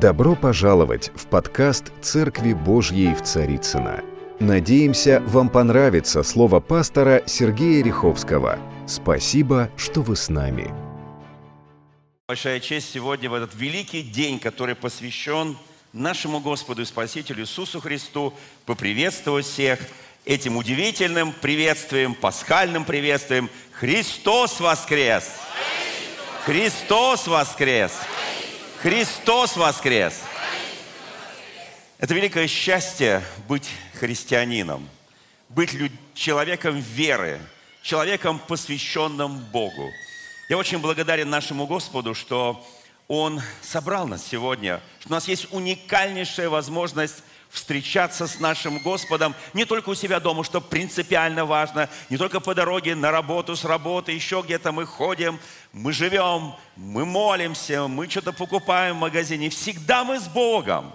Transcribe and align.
Добро 0.00 0.34
пожаловать 0.34 1.10
в 1.14 1.26
подкаст 1.26 1.92
«Церкви 2.00 2.54
Божьей 2.54 3.14
в 3.14 3.20
Царицына. 3.22 4.02
Надеемся, 4.38 5.22
вам 5.26 5.50
понравится 5.50 6.22
слово 6.22 6.60
пастора 6.60 7.22
Сергея 7.26 7.84
Риховского. 7.84 8.58
Спасибо, 8.86 9.68
что 9.76 10.00
вы 10.00 10.16
с 10.16 10.30
нами. 10.30 10.72
Большая 12.28 12.60
честь 12.60 12.90
сегодня 12.90 13.28
в 13.28 13.34
этот 13.34 13.54
великий 13.54 14.00
день, 14.00 14.38
который 14.38 14.74
посвящен 14.74 15.58
нашему 15.92 16.40
Господу 16.40 16.80
и 16.80 16.86
Спасителю 16.86 17.42
Иисусу 17.42 17.78
Христу, 17.78 18.32
поприветствовать 18.64 19.44
всех 19.44 19.80
этим 20.24 20.56
удивительным 20.56 21.34
приветствием, 21.42 22.14
пасхальным 22.14 22.86
приветствием. 22.86 23.50
Христос 23.72 24.60
воскрес! 24.60 25.30
Христос 26.46 27.26
воскрес! 27.26 27.26
Христос 27.26 27.26
воскрес! 27.26 27.92
Это 31.98 32.14
великое 32.14 32.48
счастье 32.48 33.22
быть 33.46 33.68
христианином, 33.98 34.88
быть 35.50 35.76
человеком 36.14 36.80
веры, 36.80 37.38
человеком, 37.82 38.38
посвященным 38.38 39.36
Богу. 39.52 39.90
Я 40.48 40.56
очень 40.56 40.78
благодарен 40.78 41.28
нашему 41.28 41.66
Господу, 41.66 42.14
что 42.14 42.66
Он 43.06 43.42
собрал 43.60 44.06
нас 44.08 44.26
сегодня, 44.26 44.80
что 45.00 45.10
у 45.10 45.12
нас 45.12 45.28
есть 45.28 45.48
уникальнейшая 45.52 46.48
возможность 46.48 47.22
встречаться 47.50 48.26
с 48.28 48.38
нашим 48.38 48.78
Господом 48.78 49.34
не 49.54 49.64
только 49.64 49.90
у 49.90 49.94
себя 49.94 50.20
дома, 50.20 50.44
что 50.44 50.60
принципиально 50.60 51.44
важно, 51.44 51.90
не 52.08 52.16
только 52.16 52.40
по 52.40 52.54
дороге 52.54 52.94
на 52.94 53.10
работу, 53.10 53.56
с 53.56 53.64
работы, 53.64 54.12
еще 54.12 54.42
где-то 54.44 54.72
мы 54.72 54.86
ходим, 54.86 55.38
мы 55.72 55.92
живем, 55.92 56.54
мы 56.76 57.04
молимся, 57.04 57.88
мы 57.88 58.08
что-то 58.08 58.32
покупаем 58.32 58.96
в 58.96 59.00
магазине. 59.00 59.50
Всегда 59.50 60.04
мы 60.04 60.20
с 60.20 60.28
Богом. 60.28 60.94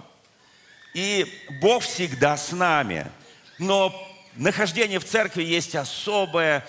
И 0.94 1.26
Бог 1.60 1.82
всегда 1.82 2.38
с 2.38 2.52
нами. 2.52 3.06
Но 3.58 3.94
нахождение 4.34 4.98
в 4.98 5.04
церкви 5.04 5.42
есть 5.42 5.74
особое, 5.74 6.66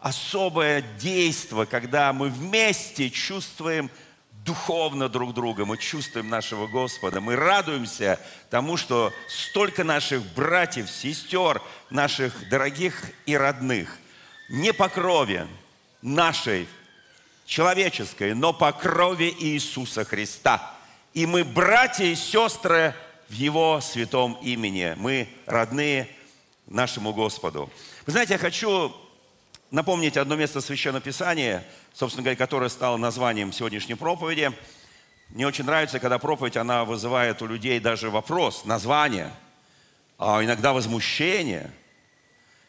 особое 0.00 0.82
действие, 0.98 1.64
когда 1.64 2.12
мы 2.12 2.28
вместе 2.28 3.08
чувствуем 3.08 3.90
духовно 4.50 5.08
друг 5.08 5.32
друга, 5.32 5.64
мы 5.64 5.78
чувствуем 5.78 6.28
нашего 6.28 6.66
Господа, 6.66 7.20
мы 7.20 7.36
радуемся 7.36 8.18
тому, 8.50 8.76
что 8.76 9.12
столько 9.28 9.84
наших 9.84 10.24
братьев, 10.34 10.90
сестер, 10.90 11.62
наших 11.88 12.48
дорогих 12.48 13.12
и 13.26 13.36
родных, 13.36 13.96
не 14.48 14.72
по 14.72 14.88
крови 14.88 15.46
нашей 16.02 16.66
человеческой, 17.46 18.34
но 18.34 18.52
по 18.52 18.72
крови 18.72 19.32
Иисуса 19.38 20.04
Христа. 20.04 20.74
И 21.14 21.26
мы 21.26 21.44
братья 21.44 22.06
и 22.06 22.16
сестры 22.16 22.92
в 23.28 23.32
Его 23.32 23.80
святом 23.80 24.36
имени. 24.42 24.94
Мы 24.96 25.28
родные 25.46 26.08
нашему 26.66 27.12
Господу. 27.12 27.70
Вы 28.04 28.10
знаете, 28.10 28.32
я 28.32 28.38
хочу 28.40 28.92
напомнить 29.70 30.16
одно 30.16 30.36
место 30.36 30.60
Священного 30.60 31.02
Писания, 31.02 31.64
собственно 31.92 32.24
говоря, 32.24 32.36
которое 32.36 32.68
стало 32.68 32.96
названием 32.96 33.52
сегодняшней 33.52 33.94
проповеди. 33.94 34.52
Мне 35.28 35.46
очень 35.46 35.64
нравится, 35.64 36.00
когда 36.00 36.18
проповедь, 36.18 36.56
она 36.56 36.84
вызывает 36.84 37.40
у 37.42 37.46
людей 37.46 37.78
даже 37.78 38.10
вопрос, 38.10 38.64
название, 38.64 39.32
а 40.18 40.44
иногда 40.44 40.72
возмущение, 40.72 41.70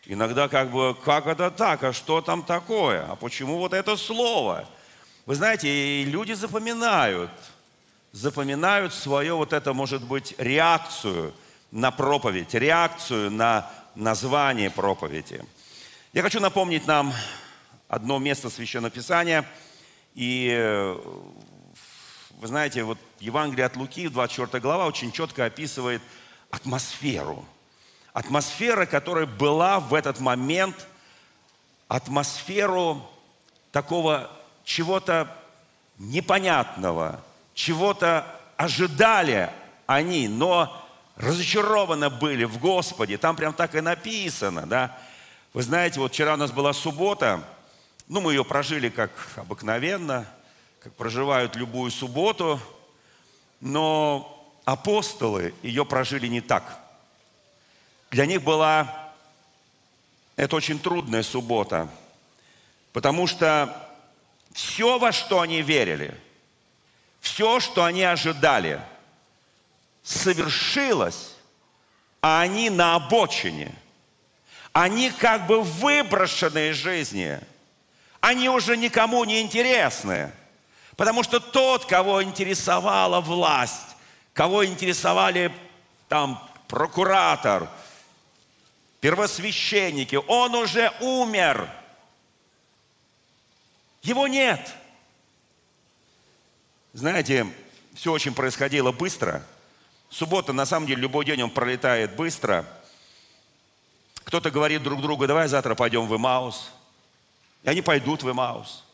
иногда 0.05 0.47
как 0.47 0.71
бы, 0.71 0.95
как 1.03 1.25
это 1.25 1.49
так, 1.49 1.83
а 1.83 1.91
что 1.91 2.21
там 2.21 2.43
такое, 2.43 3.05
а 3.09 3.15
почему 3.15 3.57
вот 3.57 3.73
это 3.73 3.97
слово? 3.97 4.67
Вы 5.25 5.35
знаете, 5.35 6.03
люди 6.03 6.33
запоминают, 6.33 7.31
запоминают 8.11 8.93
свою 8.93 9.37
вот 9.37 9.53
это, 9.53 9.73
может 9.73 10.03
быть, 10.03 10.35
реакцию 10.37 11.33
на 11.71 11.89
проповедь, 11.89 12.53
реакцию 12.53 13.31
на 13.31 13.71
название 13.95 14.69
проповеди. 14.69 15.43
Я 16.13 16.23
хочу 16.23 16.41
напомнить 16.41 16.87
нам 16.87 17.13
одно 17.87 18.19
место 18.19 18.49
Священного 18.49 18.91
Писания. 18.91 19.45
И 20.13 20.53
э, 20.53 20.99
вы 22.31 22.47
знаете, 22.47 22.83
вот 22.83 22.97
Евангелие 23.21 23.65
от 23.65 23.77
Луки, 23.77 24.09
24 24.09 24.61
глава, 24.61 24.87
очень 24.87 25.13
четко 25.13 25.45
описывает 25.45 26.01
атмосферу. 26.49 27.45
Атмосфера, 28.11 28.85
которая 28.85 29.25
была 29.25 29.79
в 29.79 29.93
этот 29.93 30.19
момент, 30.19 30.85
атмосферу 31.87 33.09
такого 33.71 34.29
чего-то 34.65 35.33
непонятного, 35.97 37.21
чего-то 37.53 38.27
ожидали 38.57 39.49
они, 39.85 40.27
но 40.27 40.85
разочарованы 41.15 42.09
были 42.09 42.43
в 42.43 42.57
Господе. 42.57 43.17
Там 43.17 43.37
прям 43.37 43.53
так 43.53 43.75
и 43.75 43.79
написано, 43.79 44.67
да. 44.67 44.99
Вы 45.53 45.63
знаете, 45.63 45.99
вот 45.99 46.13
вчера 46.13 46.35
у 46.35 46.37
нас 46.37 46.51
была 46.51 46.71
суббота, 46.71 47.43
ну, 48.07 48.21
мы 48.21 48.31
ее 48.31 48.45
прожили 48.45 48.87
как 48.87 49.11
обыкновенно, 49.35 50.25
как 50.79 50.93
проживают 50.93 51.57
любую 51.57 51.91
субботу, 51.91 52.57
но 53.59 54.55
апостолы 54.63 55.53
ее 55.61 55.85
прожили 55.85 56.27
не 56.27 56.39
так. 56.39 56.79
Для 58.11 58.25
них 58.25 58.43
была 58.43 59.11
это 60.37 60.55
очень 60.55 60.79
трудная 60.79 61.21
суббота, 61.21 61.89
потому 62.93 63.27
что 63.27 63.75
все, 64.53 64.97
во 64.99 65.11
что 65.11 65.41
они 65.41 65.61
верили, 65.61 66.17
все, 67.19 67.59
что 67.59 67.83
они 67.83 68.03
ожидали, 68.03 68.81
совершилось, 70.01 71.35
а 72.21 72.39
они 72.39 72.69
на 72.69 72.95
обочине– 72.95 73.75
они 74.73 75.11
как 75.11 75.47
бы 75.47 75.61
выброшены 75.61 76.69
из 76.69 76.77
жизни. 76.77 77.39
Они 78.19 78.49
уже 78.49 78.77
никому 78.77 79.23
не 79.25 79.41
интересны. 79.41 80.31
Потому 80.95 81.23
что 81.23 81.39
тот, 81.39 81.85
кого 81.85 82.23
интересовала 82.23 83.21
власть, 83.21 83.95
кого 84.33 84.65
интересовали 84.65 85.51
там 86.07 86.41
прокуратор, 86.67 87.67
первосвященники, 88.99 90.15
он 90.27 90.55
уже 90.55 90.91
умер. 91.01 91.67
Его 94.03 94.27
нет. 94.27 94.73
Знаете, 96.93 97.47
все 97.93 98.11
очень 98.11 98.33
происходило 98.33 98.91
быстро. 98.91 99.43
Суббота, 100.09 100.53
на 100.53 100.65
самом 100.65 100.87
деле, 100.87 101.01
любой 101.01 101.25
день 101.25 101.41
он 101.41 101.49
пролетает 101.49 102.15
быстро– 102.15 102.65
кто-то 104.31 104.49
говорит 104.49 104.81
друг 104.81 105.01
другу, 105.01 105.27
давай 105.27 105.49
завтра 105.49 105.75
пойдем 105.75 106.07
в 106.07 106.15
Имаус. 106.15 106.71
И 107.63 107.69
они 107.69 107.81
пойдут 107.81 108.23
в 108.23 108.31
Имаус. 108.31 108.85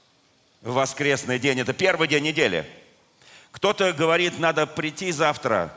В 0.64 0.74
воскресный 0.74 1.38
день. 1.38 1.60
Это 1.60 1.74
первый 1.74 2.08
день 2.08 2.24
недели. 2.24 2.68
Кто-то 3.52 3.94
говорит, 3.94 4.40
надо 4.40 4.66
прийти 4.66 5.12
завтра, 5.12 5.72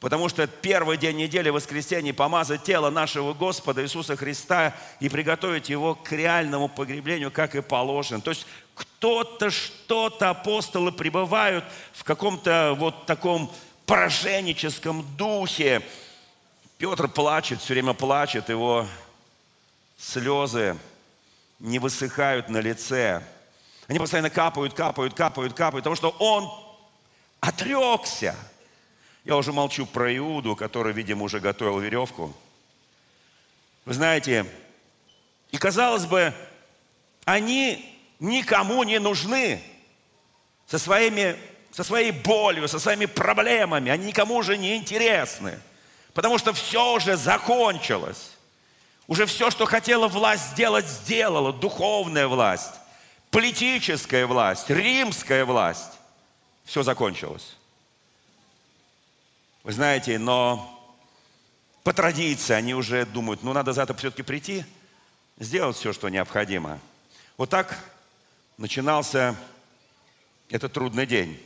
потому 0.00 0.30
что 0.30 0.46
первый 0.46 0.96
день 0.96 1.18
недели, 1.18 1.50
воскресенье, 1.50 2.14
помазать 2.14 2.62
тело 2.62 2.88
нашего 2.88 3.34
Господа 3.34 3.82
Иисуса 3.82 4.16
Христа 4.16 4.74
и 4.98 5.10
приготовить 5.10 5.68
его 5.68 5.94
к 5.94 6.10
реальному 6.12 6.70
погреблению, 6.70 7.30
как 7.30 7.54
и 7.54 7.60
положено. 7.60 8.22
То 8.22 8.30
есть 8.30 8.46
кто-то, 8.74 9.50
что-то, 9.50 10.30
апостолы 10.30 10.90
пребывают 10.90 11.66
в 11.92 12.02
каком-то 12.02 12.74
вот 12.78 13.04
таком 13.04 13.52
пораженческом 13.84 15.04
духе, 15.18 15.82
Петр 16.78 17.08
плачет, 17.08 17.60
все 17.60 17.74
время 17.74 17.92
плачет, 17.92 18.48
его 18.48 18.86
слезы 19.98 20.78
не 21.58 21.80
высыхают 21.80 22.48
на 22.48 22.58
лице. 22.58 23.20
Они 23.88 23.98
постоянно 23.98 24.30
капают, 24.30 24.74
капают, 24.74 25.12
капают, 25.12 25.54
капают, 25.54 25.82
потому 25.82 25.96
что 25.96 26.10
он 26.20 26.48
отрекся. 27.40 28.36
Я 29.24 29.36
уже 29.36 29.52
молчу 29.52 29.86
про 29.86 30.16
Иуду, 30.16 30.54
который, 30.54 30.92
видимо, 30.92 31.24
уже 31.24 31.40
готовил 31.40 31.80
веревку. 31.80 32.32
Вы 33.84 33.94
знаете, 33.94 34.46
и 35.50 35.58
казалось 35.58 36.06
бы, 36.06 36.32
они 37.24 37.98
никому 38.20 38.84
не 38.84 39.00
нужны 39.00 39.60
со, 40.68 40.78
своими, 40.78 41.36
со 41.72 41.82
своей 41.82 42.12
болью, 42.12 42.68
со 42.68 42.78
своими 42.78 43.06
проблемами. 43.06 43.90
Они 43.90 44.06
никому 44.06 44.36
уже 44.36 44.56
не 44.56 44.76
интересны. 44.76 45.58
Потому 46.14 46.38
что 46.38 46.52
все 46.52 46.94
уже 46.94 47.16
закончилось. 47.16 48.32
Уже 49.06 49.24
все, 49.26 49.50
что 49.50 49.64
хотела 49.64 50.08
власть 50.08 50.50
сделать, 50.50 50.86
сделала. 50.86 51.52
Духовная 51.52 52.28
власть, 52.28 52.74
политическая 53.30 54.26
власть, 54.26 54.68
римская 54.68 55.44
власть. 55.44 55.92
Все 56.64 56.82
закончилось. 56.82 57.56
Вы 59.62 59.72
знаете, 59.72 60.18
но 60.18 60.74
по 61.82 61.92
традиции 61.94 62.52
они 62.52 62.74
уже 62.74 63.06
думают, 63.06 63.42
ну 63.42 63.54
надо 63.54 63.72
завтра 63.72 63.96
все-таки 63.96 64.22
прийти, 64.22 64.64
сделать 65.38 65.76
все, 65.76 65.94
что 65.94 66.10
необходимо. 66.10 66.78
Вот 67.38 67.48
так 67.48 67.78
начинался 68.58 69.34
этот 70.50 70.72
трудный 70.72 71.06
день. 71.06 71.40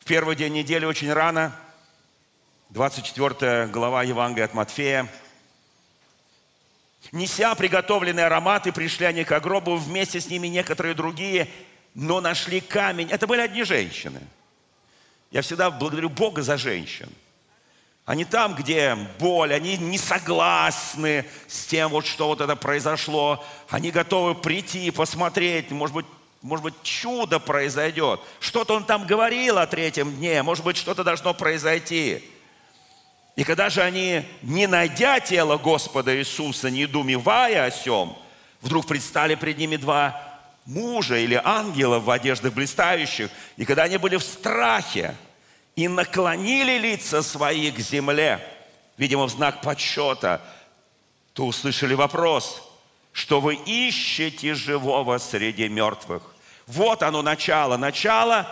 в 0.00 0.04
первый 0.04 0.36
день 0.36 0.52
недели 0.52 0.84
очень 0.84 1.12
рано, 1.12 1.54
24 2.72 3.66
глава 3.66 4.02
Евангелия 4.02 4.46
от 4.46 4.54
Матфея, 4.54 5.06
Неся 7.10 7.54
приготовленные 7.54 8.24
ароматы, 8.24 8.72
пришли 8.72 9.04
они 9.04 9.24
к 9.24 9.40
гробу, 9.40 9.76
вместе 9.76 10.22
с 10.22 10.30
ними 10.30 10.46
некоторые 10.46 10.94
другие, 10.94 11.48
но 11.94 12.22
нашли 12.22 12.62
камень. 12.62 13.10
Это 13.10 13.26
были 13.26 13.42
одни 13.42 13.64
женщины. 13.64 14.20
Я 15.30 15.42
всегда 15.42 15.70
благодарю 15.70 16.08
Бога 16.08 16.40
за 16.40 16.56
женщин. 16.56 17.10
Они 18.06 18.24
там, 18.24 18.54
где 18.54 18.96
боль, 19.18 19.52
они 19.52 19.76
не 19.76 19.98
согласны 19.98 21.26
с 21.48 21.66
тем, 21.66 21.90
вот, 21.90 22.06
что 22.06 22.28
вот 22.28 22.40
это 22.40 22.56
произошло. 22.56 23.44
Они 23.68 23.90
готовы 23.90 24.34
прийти, 24.34 24.90
посмотреть, 24.90 25.70
может 25.72 25.94
быть, 25.94 26.06
может 26.40 26.64
быть, 26.64 26.82
чудо 26.82 27.38
произойдет. 27.38 28.20
Что-то 28.40 28.74
он 28.74 28.84
там 28.84 29.06
говорил 29.06 29.58
о 29.58 29.66
третьем 29.66 30.16
дне, 30.16 30.42
может 30.42 30.64
быть, 30.64 30.78
что-то 30.78 31.04
должно 31.04 31.34
произойти. 31.34 32.32
И 33.34 33.44
когда 33.44 33.70
же 33.70 33.82
они, 33.82 34.24
не 34.42 34.66
найдя 34.66 35.20
тело 35.20 35.56
Господа 35.56 36.14
Иисуса, 36.16 36.70
не 36.70 36.86
думевая 36.86 37.64
о 37.64 37.70
сем, 37.70 38.14
вдруг 38.60 38.86
предстали 38.86 39.34
пред 39.34 39.58
ними 39.58 39.76
два 39.76 40.40
мужа 40.66 41.16
или 41.16 41.40
ангела 41.42 41.98
в 41.98 42.10
одеждах 42.10 42.52
блистающих, 42.52 43.30
и 43.56 43.64
когда 43.64 43.84
они 43.84 43.96
были 43.96 44.16
в 44.16 44.22
страхе 44.22 45.16
и 45.76 45.88
наклонили 45.88 46.78
лица 46.78 47.22
свои 47.22 47.70
к 47.70 47.78
земле, 47.78 48.46
видимо, 48.98 49.26
в 49.26 49.30
знак 49.30 49.62
подсчета, 49.62 50.42
то 51.32 51.46
услышали 51.46 51.94
вопрос, 51.94 52.62
что 53.12 53.40
вы 53.40 53.54
ищете 53.54 54.54
живого 54.54 55.16
среди 55.18 55.68
мертвых. 55.68 56.22
Вот 56.66 57.02
оно 57.02 57.22
начало. 57.22 57.76
Начало 57.76 58.46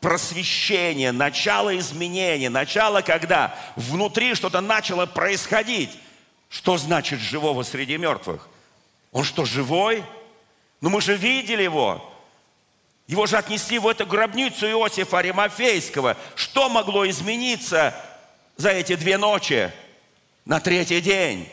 просвещение, 0.00 1.12
начало 1.12 1.76
изменения, 1.78 2.50
начало, 2.50 3.02
когда 3.02 3.58
внутри 3.76 4.34
что-то 4.34 4.60
начало 4.60 5.06
происходить. 5.06 5.90
Что 6.48 6.78
значит 6.78 7.20
живого 7.20 7.62
среди 7.62 7.96
мертвых? 7.96 8.48
Он 9.12 9.24
что, 9.24 9.44
живой? 9.44 10.04
Ну 10.80 10.90
мы 10.90 11.00
же 11.00 11.16
видели 11.16 11.62
его. 11.62 12.04
Его 13.06 13.26
же 13.26 13.38
отнесли 13.38 13.78
в 13.78 13.88
эту 13.88 14.06
гробницу 14.06 14.66
Иосифа 14.66 15.18
Аримафейского. 15.18 16.16
Что 16.34 16.68
могло 16.68 17.08
измениться 17.08 17.94
за 18.56 18.70
эти 18.70 18.96
две 18.96 19.16
ночи 19.16 19.72
на 20.44 20.60
третий 20.60 21.00
день? 21.00 21.48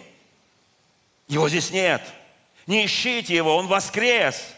Его 1.27 1.50
здесь 1.50 1.71
нет. 1.71 2.01
Не 2.68 2.86
ищите 2.86 3.36
его, 3.36 3.56
он 3.56 3.68
воскрес. 3.68 4.53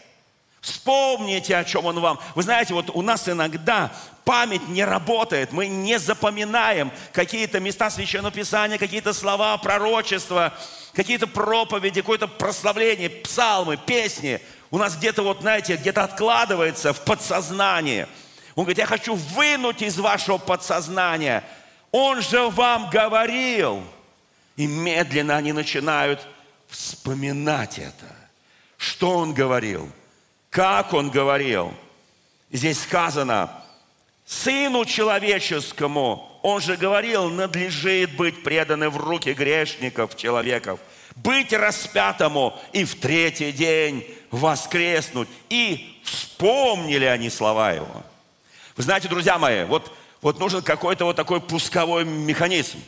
Вспомните, 0.60 1.56
о 1.56 1.64
чем 1.64 1.86
он 1.86 2.00
вам. 2.00 2.18
Вы 2.34 2.42
знаете, 2.42 2.74
вот 2.74 2.90
у 2.90 3.02
нас 3.02 3.28
иногда 3.28 3.92
память 4.24 4.68
не 4.68 4.84
работает, 4.84 5.52
мы 5.52 5.68
не 5.68 5.98
запоминаем 5.98 6.90
какие-то 7.12 7.60
места 7.60 7.88
Священного 7.90 8.32
Писания, 8.32 8.76
какие-то 8.76 9.12
слова, 9.12 9.56
пророчества, 9.56 10.52
какие-то 10.92 11.26
проповеди, 11.26 12.02
какое-то 12.02 12.28
прославление, 12.28 13.08
псалмы, 13.08 13.76
песни. 13.76 14.40
У 14.70 14.78
нас 14.78 14.96
где-то, 14.96 15.22
вот 15.22 15.40
знаете, 15.40 15.76
где-то 15.76 16.04
откладывается 16.04 16.92
в 16.92 17.00
подсознание. 17.04 18.08
Он 18.54 18.64
говорит, 18.64 18.78
я 18.78 18.86
хочу 18.86 19.14
вынуть 19.14 19.80
из 19.82 19.98
вашего 19.98 20.36
подсознания. 20.36 21.44
Он 21.92 22.20
же 22.20 22.50
вам 22.50 22.90
говорил. 22.90 23.82
И 24.56 24.66
медленно 24.66 25.36
они 25.36 25.52
начинают 25.52 26.26
вспоминать 26.66 27.78
это. 27.78 28.14
Что 28.76 29.16
он 29.16 29.32
говорил? 29.32 29.90
Как 30.58 30.92
он 30.92 31.08
говорил. 31.10 31.72
Здесь 32.50 32.82
сказано, 32.82 33.48
Сыну 34.26 34.84
человеческому, 34.84 36.40
он 36.42 36.60
же 36.60 36.76
говорил, 36.76 37.30
надлежит 37.30 38.16
быть 38.16 38.42
преданы 38.42 38.90
в 38.90 38.96
руки 38.96 39.34
грешников, 39.34 40.16
человеков, 40.16 40.80
быть 41.14 41.52
распятому 41.52 42.58
и 42.72 42.84
в 42.84 42.98
третий 42.98 43.52
день 43.52 44.04
воскреснуть. 44.32 45.28
И 45.48 46.00
вспомнили 46.02 47.04
они 47.04 47.30
слова 47.30 47.70
его. 47.70 48.02
Вы 48.76 48.82
знаете, 48.82 49.06
друзья 49.06 49.38
мои, 49.38 49.62
вот, 49.62 49.92
вот 50.20 50.40
нужен 50.40 50.62
какой-то 50.62 51.04
вот 51.04 51.14
такой 51.14 51.40
пусковой 51.40 52.04
механизм, 52.04 52.80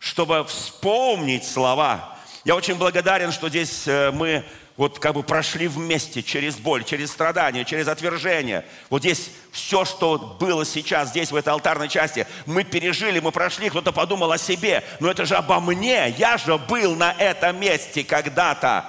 чтобы 0.00 0.44
вспомнить 0.44 1.48
слова. 1.48 2.14
Я 2.44 2.56
очень 2.56 2.74
благодарен, 2.74 3.32
что 3.32 3.48
здесь 3.48 3.88
э, 3.88 4.10
мы 4.10 4.44
вот 4.76 4.98
как 4.98 5.14
бы 5.14 5.22
прошли 5.22 5.68
вместе 5.68 6.22
через 6.22 6.56
боль, 6.56 6.84
через 6.84 7.10
страдания, 7.10 7.64
через 7.64 7.88
отвержение. 7.88 8.64
Вот 8.90 9.00
здесь 9.00 9.30
все, 9.50 9.84
что 9.84 10.36
было 10.38 10.66
сейчас, 10.66 11.10
здесь, 11.10 11.32
в 11.32 11.36
этой 11.36 11.48
алтарной 11.48 11.88
части, 11.88 12.26
мы 12.44 12.62
пережили, 12.62 13.20
мы 13.20 13.32
прошли, 13.32 13.70
кто-то 13.70 13.92
подумал 13.92 14.32
о 14.32 14.38
себе, 14.38 14.84
но 15.00 15.10
это 15.10 15.24
же 15.24 15.34
обо 15.36 15.60
мне, 15.60 16.14
я 16.18 16.36
же 16.36 16.58
был 16.58 16.94
на 16.94 17.12
этом 17.12 17.58
месте 17.58 18.04
когда-то. 18.04 18.84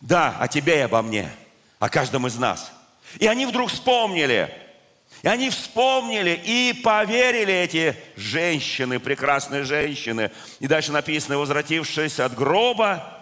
Да, 0.00 0.36
о 0.38 0.48
тебе 0.48 0.78
и 0.78 0.82
обо 0.82 1.02
мне, 1.02 1.28
о 1.78 1.88
каждом 1.88 2.26
из 2.26 2.36
нас. 2.36 2.72
И 3.18 3.26
они 3.26 3.46
вдруг 3.46 3.70
вспомнили, 3.70 4.54
и 5.22 5.28
они 5.28 5.50
вспомнили 5.50 6.40
и 6.42 6.72
поверили 6.72 7.52
эти 7.52 7.96
женщины, 8.16 9.00
прекрасные 9.00 9.64
женщины. 9.64 10.30
И 10.60 10.68
дальше 10.68 10.92
написано, 10.92 11.36
возвратившись 11.36 12.20
от 12.20 12.34
гроба, 12.34 13.19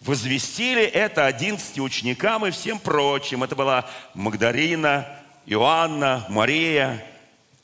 возвестили 0.00 0.82
это 0.82 1.26
одиннадцати 1.26 1.80
ученикам 1.80 2.46
и 2.46 2.50
всем 2.50 2.78
прочим. 2.78 3.44
Это 3.44 3.54
была 3.54 3.88
Магдарина, 4.14 5.06
Иоанна, 5.46 6.26
Мария, 6.28 7.04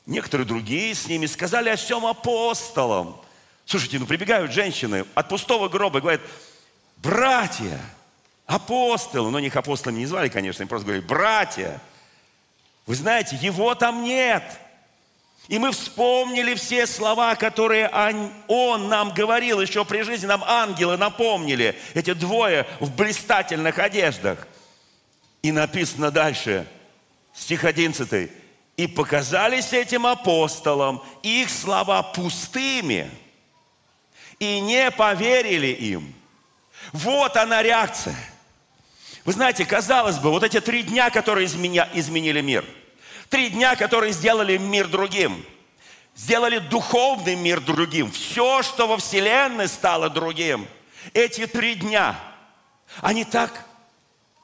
некоторые 0.05 0.47
другие 0.47 0.93
с 0.93 1.07
ними, 1.07 1.25
сказали 1.25 1.69
о 1.69 1.75
всем 1.75 2.05
апостолам. 2.05 3.19
Слушайте, 3.65 3.99
ну 3.99 4.05
прибегают 4.05 4.51
женщины 4.51 5.05
от 5.15 5.29
пустого 5.29 5.67
гроба 5.67 5.99
и 5.99 6.01
говорят, 6.01 6.21
братья, 6.97 7.79
апостолы, 8.45 9.29
но 9.29 9.39
них 9.39 9.55
апостолами 9.55 9.99
не 9.99 10.05
звали, 10.05 10.29
конечно, 10.29 10.61
они 10.61 10.69
просто 10.69 10.85
говорили, 10.85 11.05
братья, 11.05 11.81
вы 12.85 12.95
знаете, 12.95 13.35
его 13.35 13.75
там 13.75 14.03
нет– 14.03 14.43
и 15.47 15.59
мы 15.59 15.71
вспомнили 15.71 16.55
все 16.55 16.85
слова, 16.85 17.35
которые 17.35 17.89
Он 18.47 18.89
нам 18.89 19.13
говорил 19.13 19.61
еще 19.61 19.85
при 19.85 20.01
жизни, 20.01 20.25
нам 20.25 20.43
ангелы 20.45 20.97
напомнили. 20.97 21.75
Эти 21.93 22.13
двое 22.13 22.67
в 22.79 22.93
блистательных 22.93 23.79
одеждах. 23.79 24.47
И 25.41 25.51
написано 25.51 26.11
дальше, 26.11 26.67
стих 27.33 27.63
11. 27.63 28.31
«И 28.75 28.87
показались 28.87 29.73
этим 29.73 30.05
апостолам 30.05 31.01
их 31.23 31.49
слова 31.49 32.03
пустыми, 32.03 33.09
и 34.39 34.59
не 34.59 34.91
поверили 34.91 35.67
им». 35.67 36.13
Вот 36.91 37.37
она 37.37 37.63
реакция. 37.63 38.15
Вы 39.25 39.33
знаете, 39.33 39.65
казалось 39.65 40.19
бы, 40.19 40.29
вот 40.29 40.43
эти 40.43 40.61
три 40.61 40.83
дня, 40.83 41.09
которые 41.09 41.47
изменили 41.47 42.41
мир– 42.41 42.65
Три 43.29 43.49
дня, 43.49 43.75
которые 43.75 44.13
сделали 44.13 44.57
мир 44.57 44.87
другим. 44.87 45.45
Сделали 46.15 46.59
духовный 46.59 47.35
мир 47.35 47.59
другим. 47.59 48.11
Все, 48.11 48.63
что 48.63 48.87
во 48.87 48.97
Вселенной 48.97 49.67
стало 49.67 50.09
другим. 50.09 50.67
Эти 51.13 51.45
три 51.45 51.75
дня, 51.75 52.19
они 53.01 53.23
так 53.23 53.65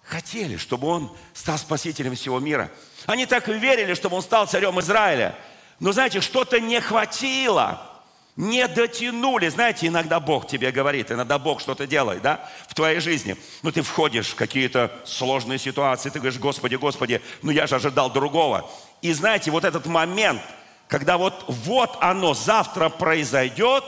хотели, 0.03 0.57
чтобы 0.57 0.87
он 0.87 1.15
стал 1.33 1.57
спасителем 1.57 2.15
всего 2.15 2.39
мира. 2.39 2.71
Они 3.05 3.25
так 3.25 3.47
верили, 3.47 3.93
чтобы 3.93 4.17
он 4.17 4.21
стал 4.21 4.47
царем 4.47 4.79
Израиля. 4.79 5.35
Но 5.79 5.91
знаете, 5.91 6.21
что-то 6.21 6.59
не 6.59 6.79
хватило 6.79 7.92
не 8.35 8.67
дотянули. 8.67 9.47
Знаете, 9.49 9.87
иногда 9.87 10.19
Бог 10.19 10.47
тебе 10.47 10.71
говорит, 10.71 11.11
иногда 11.11 11.37
Бог 11.37 11.61
что-то 11.61 11.85
делает, 11.85 12.21
да, 12.21 12.49
в 12.67 12.73
твоей 12.73 12.99
жизни. 12.99 13.37
Ну, 13.61 13.71
ты 13.71 13.81
входишь 13.81 14.29
в 14.29 14.35
какие-то 14.35 14.91
сложные 15.05 15.59
ситуации, 15.59 16.09
ты 16.09 16.19
говоришь, 16.19 16.39
Господи, 16.39 16.75
Господи, 16.75 17.21
ну 17.41 17.51
я 17.51 17.67
же 17.67 17.75
ожидал 17.75 18.11
другого. 18.11 18.69
И 19.01 19.13
знаете, 19.13 19.51
вот 19.51 19.65
этот 19.65 19.85
момент, 19.85 20.41
когда 20.87 21.17
вот, 21.17 21.45
вот 21.47 21.97
оно 22.01 22.33
завтра 22.33 22.89
произойдет, 22.89 23.83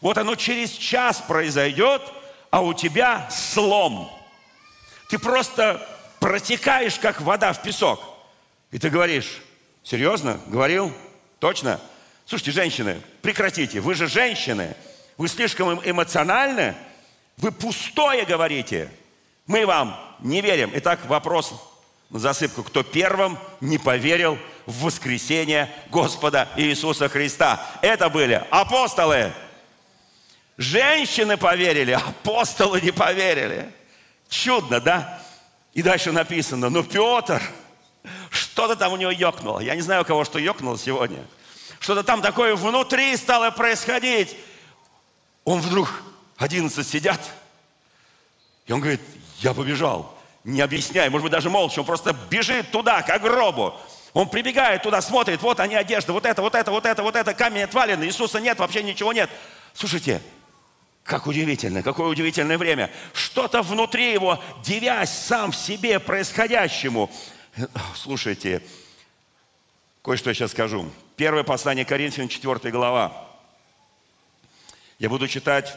вот 0.00 0.18
оно 0.18 0.36
через 0.36 0.70
час 0.70 1.22
произойдет, 1.26 2.02
а 2.50 2.60
у 2.60 2.72
тебя 2.72 3.28
слом. 3.30 4.10
Ты 5.10 5.18
просто 5.18 5.86
протекаешь, 6.18 6.98
как 6.98 7.20
вода 7.20 7.52
в 7.52 7.62
песок. 7.62 8.02
И 8.70 8.78
ты 8.78 8.90
говоришь, 8.90 9.42
серьезно? 9.82 10.40
Говорил? 10.46 10.92
Точно? 11.40 11.80
Слушайте, 12.26 12.52
женщины, 12.52 13.00
прекратите. 13.22 13.80
Вы 13.80 13.94
же 13.94 14.06
женщины. 14.06 14.74
Вы 15.18 15.28
слишком 15.28 15.80
эмоциональны. 15.84 16.74
Вы 17.36 17.52
пустое 17.52 18.24
говорите. 18.24 18.90
Мы 19.46 19.66
вам 19.66 19.98
не 20.20 20.40
верим. 20.40 20.70
Итак, 20.74 21.04
вопрос 21.06 21.52
на 22.10 22.18
засыпку. 22.18 22.62
Кто 22.62 22.82
первым 22.82 23.38
не 23.60 23.76
поверил 23.76 24.38
в 24.66 24.84
воскресение 24.84 25.70
Господа 25.90 26.48
Иисуса 26.56 27.08
Христа? 27.08 27.64
Это 27.82 28.08
были 28.08 28.42
апостолы. 28.50 29.32
Женщины 30.56 31.36
поверили, 31.36 31.92
апостолы 31.92 32.80
не 32.80 32.92
поверили. 32.92 33.70
Чудно, 34.28 34.80
да? 34.80 35.20
И 35.74 35.82
дальше 35.82 36.12
написано, 36.12 36.70
ну 36.70 36.84
Петр, 36.84 37.42
что-то 38.30 38.76
там 38.76 38.92
у 38.92 38.96
него 38.96 39.10
ёкнуло. 39.10 39.60
Я 39.60 39.74
не 39.74 39.82
знаю, 39.82 40.02
у 40.02 40.04
кого 40.04 40.24
что 40.24 40.38
ёкнуло 40.38 40.78
сегодня. 40.78 41.18
Что-то 41.84 42.02
там 42.02 42.22
такое 42.22 42.56
внутри 42.56 43.14
стало 43.14 43.50
происходить. 43.50 44.34
Он 45.44 45.60
вдруг, 45.60 46.02
11 46.38 46.86
сидят, 46.88 47.20
и 48.64 48.72
он 48.72 48.80
говорит, 48.80 49.02
я 49.40 49.52
побежал, 49.52 50.18
не 50.44 50.62
объясняй, 50.62 51.10
может 51.10 51.24
быть, 51.24 51.32
даже 51.32 51.50
молча, 51.50 51.80
он 51.80 51.84
просто 51.84 52.16
бежит 52.30 52.70
туда, 52.70 53.02
к 53.02 53.18
гробу. 53.18 53.78
Он 54.14 54.30
прибегает 54.30 54.82
туда, 54.82 55.02
смотрит, 55.02 55.42
вот 55.42 55.60
они 55.60 55.74
одежда, 55.74 56.14
вот 56.14 56.24
это, 56.24 56.40
вот 56.40 56.54
это, 56.54 56.70
вот 56.70 56.86
это, 56.86 57.02
вот 57.02 57.16
это, 57.16 57.34
камень 57.34 57.64
отвален, 57.64 58.02
Иисуса 58.02 58.40
нет, 58.40 58.58
вообще 58.58 58.82
ничего 58.82 59.12
нет. 59.12 59.28
Слушайте, 59.74 60.22
как 61.02 61.26
удивительно, 61.26 61.82
какое 61.82 62.06
удивительное 62.06 62.56
время. 62.56 62.90
Что-то 63.12 63.60
внутри 63.60 64.10
его, 64.10 64.42
девясь 64.62 65.10
сам 65.10 65.52
в 65.52 65.56
себе 65.56 66.00
происходящему. 66.00 67.10
Слушайте, 67.94 68.62
кое-что 70.02 70.30
я 70.30 70.34
сейчас 70.34 70.52
скажу. 70.52 70.90
Первое 71.16 71.44
послание 71.44 71.84
Коринфянам, 71.84 72.28
4 72.28 72.72
глава. 72.72 73.12
Я 74.98 75.08
буду 75.08 75.28
читать 75.28 75.76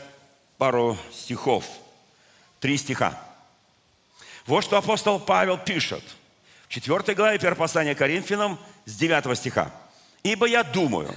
пару 0.57 0.97
стихов. 1.11 1.63
Три 2.59 2.75
стиха. 2.77 3.21
Вот 4.47 4.63
что 4.63 4.77
апостол 4.77 5.19
Павел 5.19 5.59
пишет. 5.59 6.03
В 6.67 6.69
4 6.69 7.13
главе 7.13 7.35
1 7.35 7.55
послания 7.55 7.93
Коринфянам 7.93 8.57
с 8.85 8.95
9 8.95 9.37
стиха. 9.37 9.71
«Ибо 10.23 10.47
я 10.47 10.63
думаю, 10.63 11.15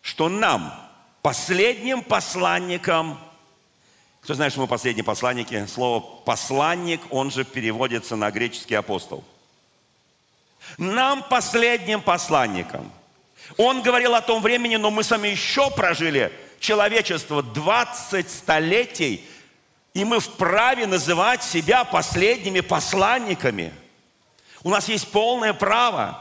что 0.00 0.30
нам, 0.30 0.72
последним 1.20 2.02
посланникам, 2.02 3.20
кто 4.22 4.32
знает, 4.32 4.54
что 4.54 4.62
мы 4.62 4.68
последние 4.68 5.04
посланники, 5.04 5.66
слово 5.66 6.00
«посланник», 6.00 7.02
он 7.10 7.30
же 7.30 7.44
переводится 7.44 8.16
на 8.16 8.30
греческий 8.30 8.74
апостол. 8.74 9.22
Нам, 10.78 11.22
последним 11.28 12.00
посланникам, 12.00 12.90
он 13.56 13.82
говорил 13.82 14.14
о 14.14 14.20
том 14.20 14.42
времени, 14.42 14.76
но 14.76 14.90
мы 14.90 15.02
сами 15.02 15.28
еще 15.28 15.70
прожили 15.70 16.32
человечество 16.60 17.42
20 17.42 18.30
столетий, 18.30 19.26
и 19.94 20.04
мы 20.04 20.20
вправе 20.20 20.86
называть 20.86 21.42
себя 21.42 21.84
последними 21.84 22.60
посланниками. 22.60 23.74
У 24.62 24.70
нас 24.70 24.88
есть 24.88 25.10
полное 25.10 25.52
право. 25.52 26.18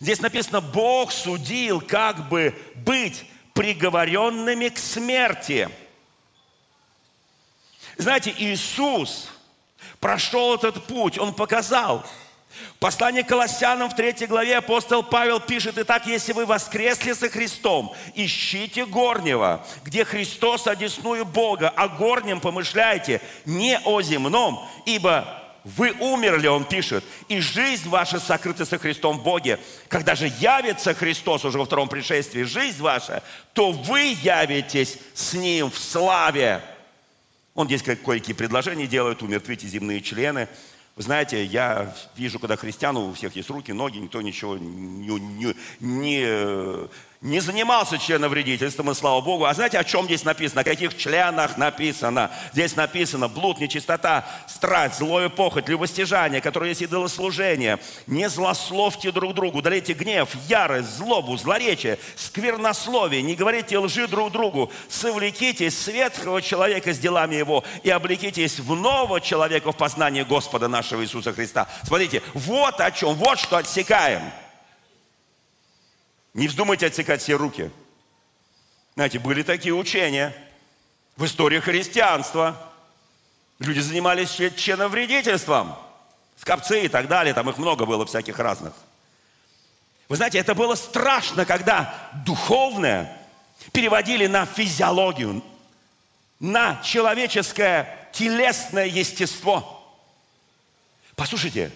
Здесь 0.00 0.20
написано, 0.20 0.60
Бог 0.60 1.12
судил, 1.12 1.80
как 1.80 2.28
бы 2.28 2.54
быть 2.74 3.24
приговоренными 3.54 4.68
к 4.68 4.78
смерти. 4.78 5.68
Знаете, 7.96 8.34
Иисус 8.36 9.28
прошел 10.00 10.54
этот 10.54 10.84
путь, 10.86 11.18
Он 11.18 11.34
показал. 11.34 12.04
Послание 12.78 13.24
Колоссянам 13.24 13.90
в 13.90 13.96
3 13.96 14.26
главе 14.26 14.56
апостол 14.56 15.02
Павел 15.02 15.40
пишет, 15.40 15.78
«Итак, 15.78 16.06
если 16.06 16.32
вы 16.32 16.46
воскресли 16.46 17.12
со 17.12 17.28
Христом, 17.28 17.94
ищите 18.14 18.86
горнего, 18.86 19.64
где 19.84 20.04
Христос 20.04 20.66
одесную 20.66 21.24
Бога, 21.24 21.68
о 21.68 21.88
горнем 21.88 22.40
помышляйте, 22.40 23.20
не 23.44 23.78
о 23.84 24.00
земном, 24.02 24.68
ибо 24.86 25.40
вы 25.64 25.92
умерли, 26.00 26.46
он 26.46 26.64
пишет, 26.64 27.04
и 27.28 27.40
жизнь 27.40 27.88
ваша 27.88 28.18
сокрыта 28.18 28.64
со 28.64 28.78
Христом 28.78 29.18
в 29.18 29.22
Боге. 29.22 29.58
Когда 29.88 30.14
же 30.14 30.32
явится 30.40 30.94
Христос 30.94 31.44
уже 31.44 31.58
во 31.58 31.66
втором 31.66 31.88
пришествии, 31.88 32.42
жизнь 32.44 32.80
ваша, 32.80 33.22
то 33.52 33.72
вы 33.72 34.16
явитесь 34.22 34.98
с 35.14 35.34
Ним 35.34 35.70
в 35.70 35.78
славе. 35.78 36.62
Он 37.54 37.66
здесь 37.66 37.82
кое-какие 37.82 38.34
предложения 38.34 38.86
делает, 38.86 39.22
умертвите 39.22 39.66
земные 39.66 40.00
члены. 40.00 40.48
Вы 41.00 41.04
знаете, 41.04 41.42
я 41.42 41.94
вижу, 42.14 42.38
когда 42.38 42.56
христиан, 42.56 42.94
у 42.98 43.14
всех 43.14 43.34
есть 43.34 43.48
руки, 43.48 43.72
ноги, 43.72 43.96
никто 43.96 44.20
ничего 44.20 44.58
не, 44.58 45.18
не, 45.18 45.54
не 45.80 46.88
не 47.22 47.40
занимался 47.40 47.98
членовредительством, 47.98 48.90
и 48.90 48.94
слава 48.94 49.20
Богу. 49.20 49.44
А 49.44 49.52
знаете, 49.52 49.78
о 49.78 49.84
чем 49.84 50.06
здесь 50.06 50.24
написано? 50.24 50.62
О 50.62 50.64
каких 50.64 50.96
членах 50.96 51.58
написано? 51.58 52.30
Здесь 52.54 52.76
написано 52.76 53.28
блуд, 53.28 53.60
нечистота, 53.60 54.24
страсть, 54.48 54.96
злое 54.96 55.28
похоть, 55.28 55.68
любостяжание, 55.68 56.40
которое 56.40 56.70
есть 56.70 56.80
идолослужение. 56.80 57.78
Не 58.06 58.30
злословьте 58.30 59.12
друг 59.12 59.34
другу, 59.34 59.58
удалите 59.58 59.92
гнев, 59.92 60.30
ярость, 60.48 60.96
злобу, 60.96 61.36
злоречие, 61.36 61.98
сквернословие, 62.16 63.20
не 63.20 63.34
говорите 63.34 63.76
лжи 63.76 64.08
друг 64.08 64.32
другу, 64.32 64.72
совлекитесь 64.88 65.78
светского 65.78 66.40
человека 66.40 66.94
с 66.94 66.98
делами 66.98 67.34
его 67.34 67.64
и 67.82 67.90
облекитесь 67.90 68.60
в 68.60 68.74
нового 68.74 69.20
человека 69.20 69.72
в 69.72 69.76
познании 69.76 70.22
Господа 70.22 70.68
нашего 70.68 71.02
Иисуса 71.02 71.34
Христа. 71.34 71.68
Смотрите, 71.84 72.22
вот 72.32 72.80
о 72.80 72.90
чем, 72.90 73.12
вот 73.12 73.38
что 73.38 73.58
отсекаем– 73.58 74.22
не 76.34 76.48
вздумайте 76.48 76.86
отсекать 76.86 77.22
все 77.22 77.34
руки. 77.34 77.70
Знаете, 78.94 79.18
были 79.18 79.42
такие 79.42 79.74
учения 79.74 80.34
в 81.16 81.24
истории 81.24 81.60
христианства. 81.60 82.56
Люди 83.58 83.80
занимались 83.80 84.30
членовредительством, 84.56 85.76
скопцы 86.36 86.84
и 86.84 86.88
так 86.88 87.08
далее, 87.08 87.34
там 87.34 87.50
их 87.50 87.58
много 87.58 87.84
было 87.84 88.06
всяких 88.06 88.38
разных. 88.38 88.72
Вы 90.08 90.16
знаете, 90.16 90.38
это 90.38 90.54
было 90.54 90.74
страшно, 90.74 91.44
когда 91.44 92.10
духовное 92.24 93.16
переводили 93.72 94.26
на 94.26 94.46
физиологию, 94.46 95.42
на 96.40 96.80
человеческое 96.82 98.08
телесное 98.12 98.86
естество. 98.86 99.76
Послушайте, 101.16 101.70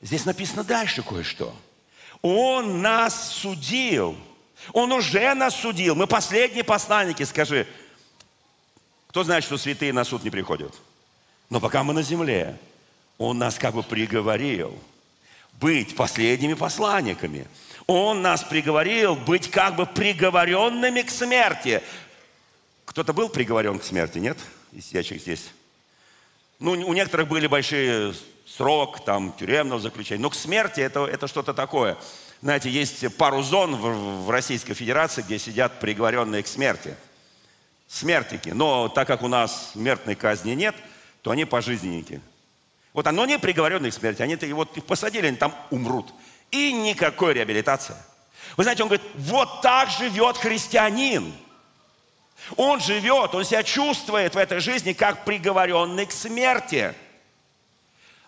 здесь 0.00 0.24
написано 0.24 0.64
дальше 0.64 1.02
кое-что– 1.02 1.54
он 2.22 2.80
нас 2.80 3.32
судил. 3.32 4.16
Он 4.72 4.92
уже 4.92 5.34
нас 5.34 5.56
судил. 5.56 5.96
Мы 5.96 6.06
последние 6.06 6.64
посланники, 6.64 7.24
скажи. 7.24 7.66
Кто 9.08 9.24
знает, 9.24 9.44
что 9.44 9.58
святые 9.58 9.92
на 9.92 10.04
суд 10.04 10.22
не 10.22 10.30
приходят? 10.30 10.72
Но 11.50 11.60
пока 11.60 11.82
мы 11.82 11.92
на 11.92 12.02
земле, 12.02 12.56
Он 13.18 13.38
нас 13.38 13.58
как 13.58 13.74
бы 13.74 13.82
приговорил 13.82 14.78
быть 15.60 15.94
последними 15.94 16.54
посланниками. 16.54 17.46
Он 17.86 18.22
нас 18.22 18.42
приговорил 18.42 19.16
быть 19.16 19.50
как 19.50 19.76
бы 19.76 19.84
приговоренными 19.84 21.02
к 21.02 21.10
смерти. 21.10 21.82
Кто-то 22.84 23.12
был 23.12 23.28
приговорен 23.28 23.78
к 23.78 23.84
смерти, 23.84 24.18
нет? 24.18 24.38
Из 24.72 24.86
сидящих 24.86 25.20
здесь. 25.20 25.50
Ну, 26.58 26.72
у 26.72 26.94
некоторых 26.94 27.28
были 27.28 27.48
большие 27.48 28.14
срок 28.56 29.04
там, 29.04 29.32
тюремного 29.32 29.80
заключения. 29.80 30.20
Но 30.20 30.30
к 30.30 30.34
смерти 30.34 30.80
это, 30.80 31.06
это 31.06 31.26
что-то 31.26 31.54
такое. 31.54 31.96
Знаете, 32.40 32.70
есть 32.70 33.16
пару 33.16 33.42
зон 33.42 33.76
в, 33.76 34.24
в 34.24 34.30
Российской 34.30 34.74
Федерации, 34.74 35.22
где 35.22 35.38
сидят 35.38 35.80
приговоренные 35.80 36.42
к 36.42 36.46
смерти. 36.46 36.96
Смертники. 37.88 38.50
Но 38.50 38.88
так 38.88 39.06
как 39.06 39.22
у 39.22 39.28
нас 39.28 39.72
смертной 39.72 40.14
казни 40.14 40.52
нет, 40.52 40.74
то 41.22 41.30
они 41.30 41.44
пожизненники. 41.44 42.20
Вот 42.92 43.06
оно 43.06 43.24
не 43.24 43.38
приговоренные 43.38 43.90
к 43.90 43.94
смерти. 43.94 44.22
Они 44.22 44.36
вот 44.52 44.76
их 44.76 44.84
посадили, 44.84 45.26
они 45.26 45.36
там 45.36 45.54
умрут. 45.70 46.12
И 46.50 46.72
никакой 46.72 47.34
реабилитации. 47.34 47.94
Вы 48.56 48.64
знаете, 48.64 48.82
он 48.82 48.88
говорит, 48.88 49.06
вот 49.14 49.62
так 49.62 49.88
живет 49.88 50.36
христианин. 50.36 51.32
Он 52.56 52.80
живет, 52.80 53.34
он 53.34 53.44
себя 53.44 53.62
чувствует 53.62 54.34
в 54.34 54.38
этой 54.38 54.58
жизни 54.58 54.92
как 54.92 55.24
приговоренный 55.24 56.06
к 56.06 56.12
смерти. 56.12 56.94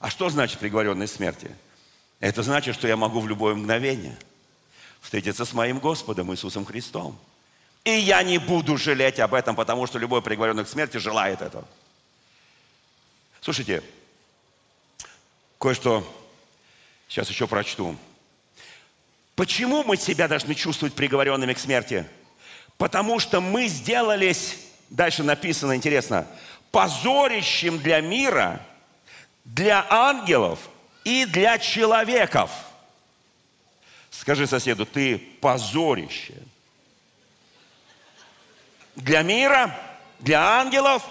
А 0.05 0.11
что 0.11 0.29
значит 0.29 0.59
приговоренный 0.59 1.07
к 1.07 1.11
смерти? 1.11 1.51
Это 2.21 2.43
значит, 2.43 2.75
что 2.75 2.87
я 2.87 2.95
могу 2.95 3.21
в 3.21 3.27
любое 3.27 3.55
мгновение 3.55 4.15
встретиться 5.01 5.47
с 5.47 5.55
моим 5.55 5.79
Господом 5.79 6.31
Иисусом 6.31 6.67
Христом. 6.67 7.19
И 7.85 7.91
я 7.91 8.23
не 8.23 8.37
буду 8.37 8.77
жалеть 8.77 9.19
об 9.19 9.33
этом, 9.33 9.57
потому 9.57 9.87
что 9.87 9.99
любой 9.99 10.21
приговоренный 10.21 10.67
к 10.67 10.69
смерти 10.69 10.99
желает 10.99 11.41
этого. 11.41 11.67
Слушайте, 13.41 13.83
кое-что 15.59 16.07
сейчас 17.09 17.31
еще 17.31 17.47
прочту. 17.47 17.97
Почему 19.37 19.85
мы 19.85 19.97
себя 19.97 20.29
должны 20.29 20.55
чувствовать 20.55 20.93
приговоренными 20.93 21.55
к 21.55 21.59
смерти? 21.59 22.07
Потому 22.77 23.21
что 23.21 23.41
мы 23.41 23.69
сделались, 23.69 24.59
дальше 24.91 25.23
написано, 25.23 25.75
интересно, 25.75 26.27
позорищем 26.73 27.79
для 27.79 28.03
мира– 28.03 28.61
для 29.45 29.87
ангелов 29.89 30.59
и 31.05 31.27
для 31.27 31.59
человеков. 31.59 32.51
Скажи 34.11 34.47
соседу, 34.47 34.87
ты 34.87 35.19
позорище. 35.19 36.35
Для 38.97 39.23
мира, 39.23 39.77
для 40.21 40.61
ангелов 40.61 41.03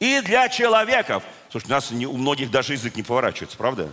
и 0.00 0.20
для 0.20 0.48
человеков. 0.48 1.22
Слушай, 1.50 1.66
у 1.66 1.70
нас 1.70 1.90
у 1.92 2.16
многих 2.16 2.50
даже 2.50 2.72
язык 2.72 2.96
не 2.96 3.02
поворачивается, 3.02 3.56
правда? 3.56 3.92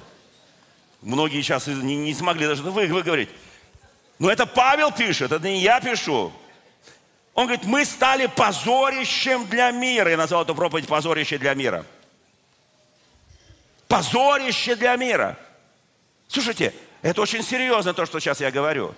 Многие 1.01 1.41
сейчас 1.41 1.67
не, 1.67 1.95
не 1.95 2.13
смогли 2.13 2.47
даже 2.47 2.63
вы, 2.63 2.87
вы 2.87 3.03
говорить. 3.03 3.29
Но 4.17 4.31
это 4.31 4.45
Павел 4.45 4.91
пишет, 4.91 5.31
это 5.31 5.47
не 5.47 5.61
я 5.61 5.79
пишу. 5.81 6.31
Он 7.33 7.47
говорит, 7.47 7.65
мы 7.65 7.83
стали 7.83 8.27
позорищем 8.27 9.45
для 9.47 9.71
мира. 9.71 10.09
Я 10.09 10.17
назвал 10.17 10.43
эту 10.43 10.55
проповедь 10.55 10.87
позорище 10.87 11.37
для 11.37 11.53
мира 11.53 11.85
позорище 13.87 14.75
для 14.75 14.95
мира. 14.95 15.37
Слушайте, 16.27 16.73
Это 17.05 17.21
очень 17.21 17.43
серьезно 17.43 17.93
то, 17.93 18.07
что 18.07 18.19
сейчас 18.19 18.41
я 18.41 18.49
говорю. 18.49 18.95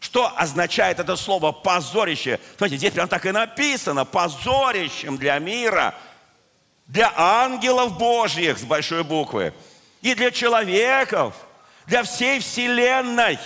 Что 0.00 0.32
означает 0.36 0.98
это 0.98 1.14
слово 1.14 1.52
позорище? 1.52 2.40
Смотрите, 2.56 2.78
здесь 2.78 2.92
прям 2.92 3.06
так 3.06 3.24
и 3.26 3.30
написано. 3.30 4.04
Позорищем 4.04 5.16
для 5.16 5.38
мира, 5.38 5.94
для 6.88 7.12
ангелов 7.16 7.96
Божьих 7.96 8.58
с 8.58 8.64
большой 8.64 9.04
буквы 9.04 9.54
и 10.02 10.16
для 10.16 10.32
человеков, 10.32 11.36
для 11.86 12.02
всей 12.02 12.40
вселенной. 12.40 13.38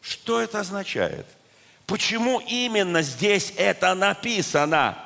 Что 0.00 0.40
это 0.40 0.60
означает? 0.60 1.26
Почему 1.86 2.38
именно 2.38 3.02
здесь 3.02 3.52
это 3.56 3.92
написано? 3.94 4.96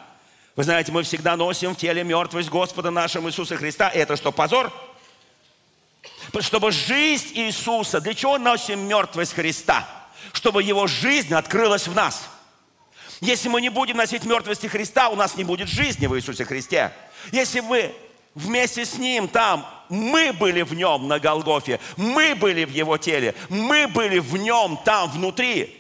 Вы 0.57 0.65
знаете, 0.65 0.93
мы 0.93 1.05
всегда 1.05 1.37
носим 1.37 1.75
в 1.75 1.79
теле 1.79 2.05
мертвость 2.05 2.51
Господа 2.51 2.91
нашего 2.91 3.29
Иисуса 3.29 3.57
Христа. 3.57 3.89
Это 3.89 4.15
что, 4.15 4.31
позор? 4.31 4.71
Чтобы 6.41 6.73
жизнь 6.73 7.33
Иисуса, 7.35 8.01
для 8.01 8.15
чего 8.15 8.39
носим 8.39 8.87
мертвость 8.87 9.35
Христа? 9.35 9.87
чтобы 10.37 10.63
его 10.63 10.87
жизнь 10.87 11.33
открылась 11.35 11.89
в 11.89 11.95
нас. 11.95 12.29
Если 13.21 13.49
мы 13.49 13.63
не 13.63 13.71
будем 13.71 13.97
носить 13.97 14.25
мертвости 14.25 14.67
Христа, 14.67 15.09
у 15.09 15.17
нас 15.17 15.37
не 15.37 15.45
будет 15.45 15.69
жизни 15.69 16.07
в 16.07 16.17
Иисусе 16.17 16.45
Христе. 16.45 16.93
Если 17.33 17.61
мы 17.61 17.95
вместе 18.35 18.85
с 18.85 18.99
Ним 18.99 19.29
там, 19.29 19.67
мы 19.89 20.35
были 20.35 20.61
в 20.61 20.75
Нем 20.75 21.09
на 21.09 21.19
Голгофе, 21.19 21.81
мы 21.97 22.35
были 22.35 22.65
в 22.65 22.71
Его 22.71 22.99
теле, 22.99 23.35
мы 23.49 23.89
были 23.89 24.19
в 24.19 24.37
Нем 24.37 24.79
там 24.85 25.11
внутри. 25.11 25.75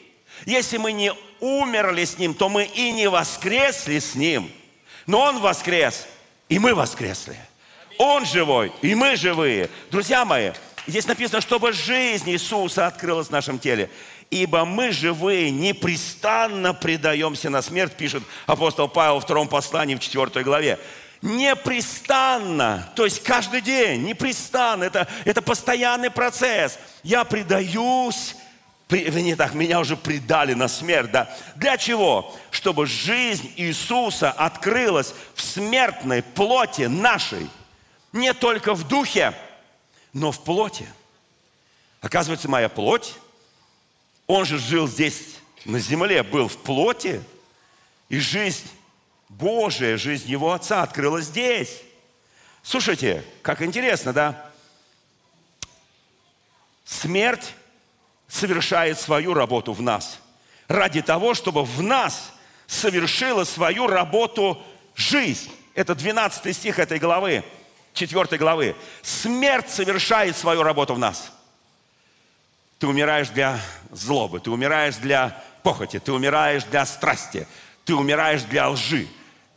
Если 0.47 0.78
мы 0.78 0.92
не 0.92 1.12
умерли 1.40 2.04
с 2.04 2.16
Ним, 2.16 2.33
то 2.33 2.49
мы 2.49 2.64
и 2.64 2.92
не 2.92 3.09
воскресли 3.09 3.99
с 3.99 4.14
Ним. 4.14 4.50
Но 5.06 5.21
Он 5.21 5.40
воскрес, 5.40 6.06
и 6.49 6.59
мы 6.59 6.75
воскресли. 6.75 7.37
Он 7.99 8.26
живой, 8.26 8.73
и 8.83 8.95
мы 8.95 9.17
живые. 9.17 9.71
Друзья 9.91 10.25
мои, 10.25 10.53
здесь 10.87 11.07
написано, 11.07 11.41
чтобы 11.41 11.73
жизнь 11.73 12.31
Иисуса 12.31 12.87
открылась 12.87 13.29
в 13.29 13.33
нашем 13.33 13.59
теле. 13.59 13.91
Ибо 14.31 14.65
мы 14.65 14.91
живые 14.91 15.50
непрестанно 15.50 16.75
предаемся 16.75 17.49
на 17.49 17.62
смерть, 17.62 17.93
пишет 17.93 18.23
апостол 18.47 18.88
Павел 18.88 19.21
в 19.21 19.25
втором 19.25 19.49
послании 19.49 19.95
в 19.95 20.00
4 20.00 20.45
главе. 20.45 20.79
Непрестанно, 21.23 22.91
то 22.95 23.05
есть 23.05 23.23
каждый 23.23 23.61
день, 23.61 24.03
непрестанно, 24.03 24.85
это, 24.85 25.09
это 25.25 25.41
постоянный 25.43 26.11
процесс. 26.11 26.79
Я 27.03 27.25
предаюсь, 27.25 28.37
не 28.91 29.35
так, 29.35 29.55
меня 29.55 29.81
уже 29.81 29.97
предали 29.97 30.55
на 30.55 30.69
смерть, 30.69 31.11
да. 31.11 31.35
Для 31.55 31.76
чего? 31.76 32.35
Чтобы 32.50 32.87
жизнь 32.87 33.53
Иисуса 33.57 34.31
открылась 34.31 35.15
в 35.35 35.41
смертной 35.41 36.23
плоти 36.23 36.83
нашей. 36.83 37.49
Не 38.16 38.32
только 38.32 38.73
в 38.73 38.88
духе, 38.88 39.35
но 40.14 40.32
в 40.32 40.42
плоти. 40.42 40.88
Оказывается, 42.00 42.49
моя 42.49 42.70
плоть 42.70 43.12
он 44.26 44.46
же 44.46 44.58
жил 44.58 44.88
здесь, 44.88 45.37
на 45.66 45.78
земле, 45.78 46.23
был 46.23 46.49
в 46.49 46.56
плоти, 46.56 47.23
и 48.08 48.18
жизнь 48.18 48.66
Божия, 49.28 49.99
жизнь 49.99 50.30
его 50.30 50.52
отца 50.52 50.82
открылась 50.82 51.26
здесь. 51.26 51.82
Слушайте, 52.62 53.23
как 53.42 53.61
интересно, 53.61 54.14
да? 54.14 54.50
Смерть 56.87 57.52
совершает 58.28 58.99
свою 58.99 59.35
работу 59.35 59.75
в 59.75 59.82
нас 59.82 60.20
ради 60.68 61.02
того, 61.02 61.35
чтобы 61.35 61.64
в 61.64 61.82
нас 61.82 62.32
совершила 62.66 63.44
свою 63.44 63.87
работу 63.87 64.62
жизнь. 64.94 65.52
Это 65.75 65.94
12 65.94 66.56
стих 66.56 66.78
этой 66.78 66.99
главы, 66.99 67.44
4 67.97 68.38
главы. 68.38 68.76
Смерть 69.03 69.71
совершает 69.71 70.37
свою 70.37 70.62
работу 70.62 70.95
в 70.95 70.99
нас– 70.99 71.33
ты 72.79 72.87
умираешь 72.87 73.29
для 73.31 73.59
злобы, 73.91 74.41
ты 74.41 74.50
умираешь 74.50 74.97
для 74.97 75.43
похоти, 75.62 75.99
ты 75.99 76.12
умираешь 76.12 76.65
для 76.65 76.85
страсти, 76.85 77.47
ты 77.85 77.95
умираешь 77.95 78.43
для 78.43 78.69
лжи, 78.69 79.07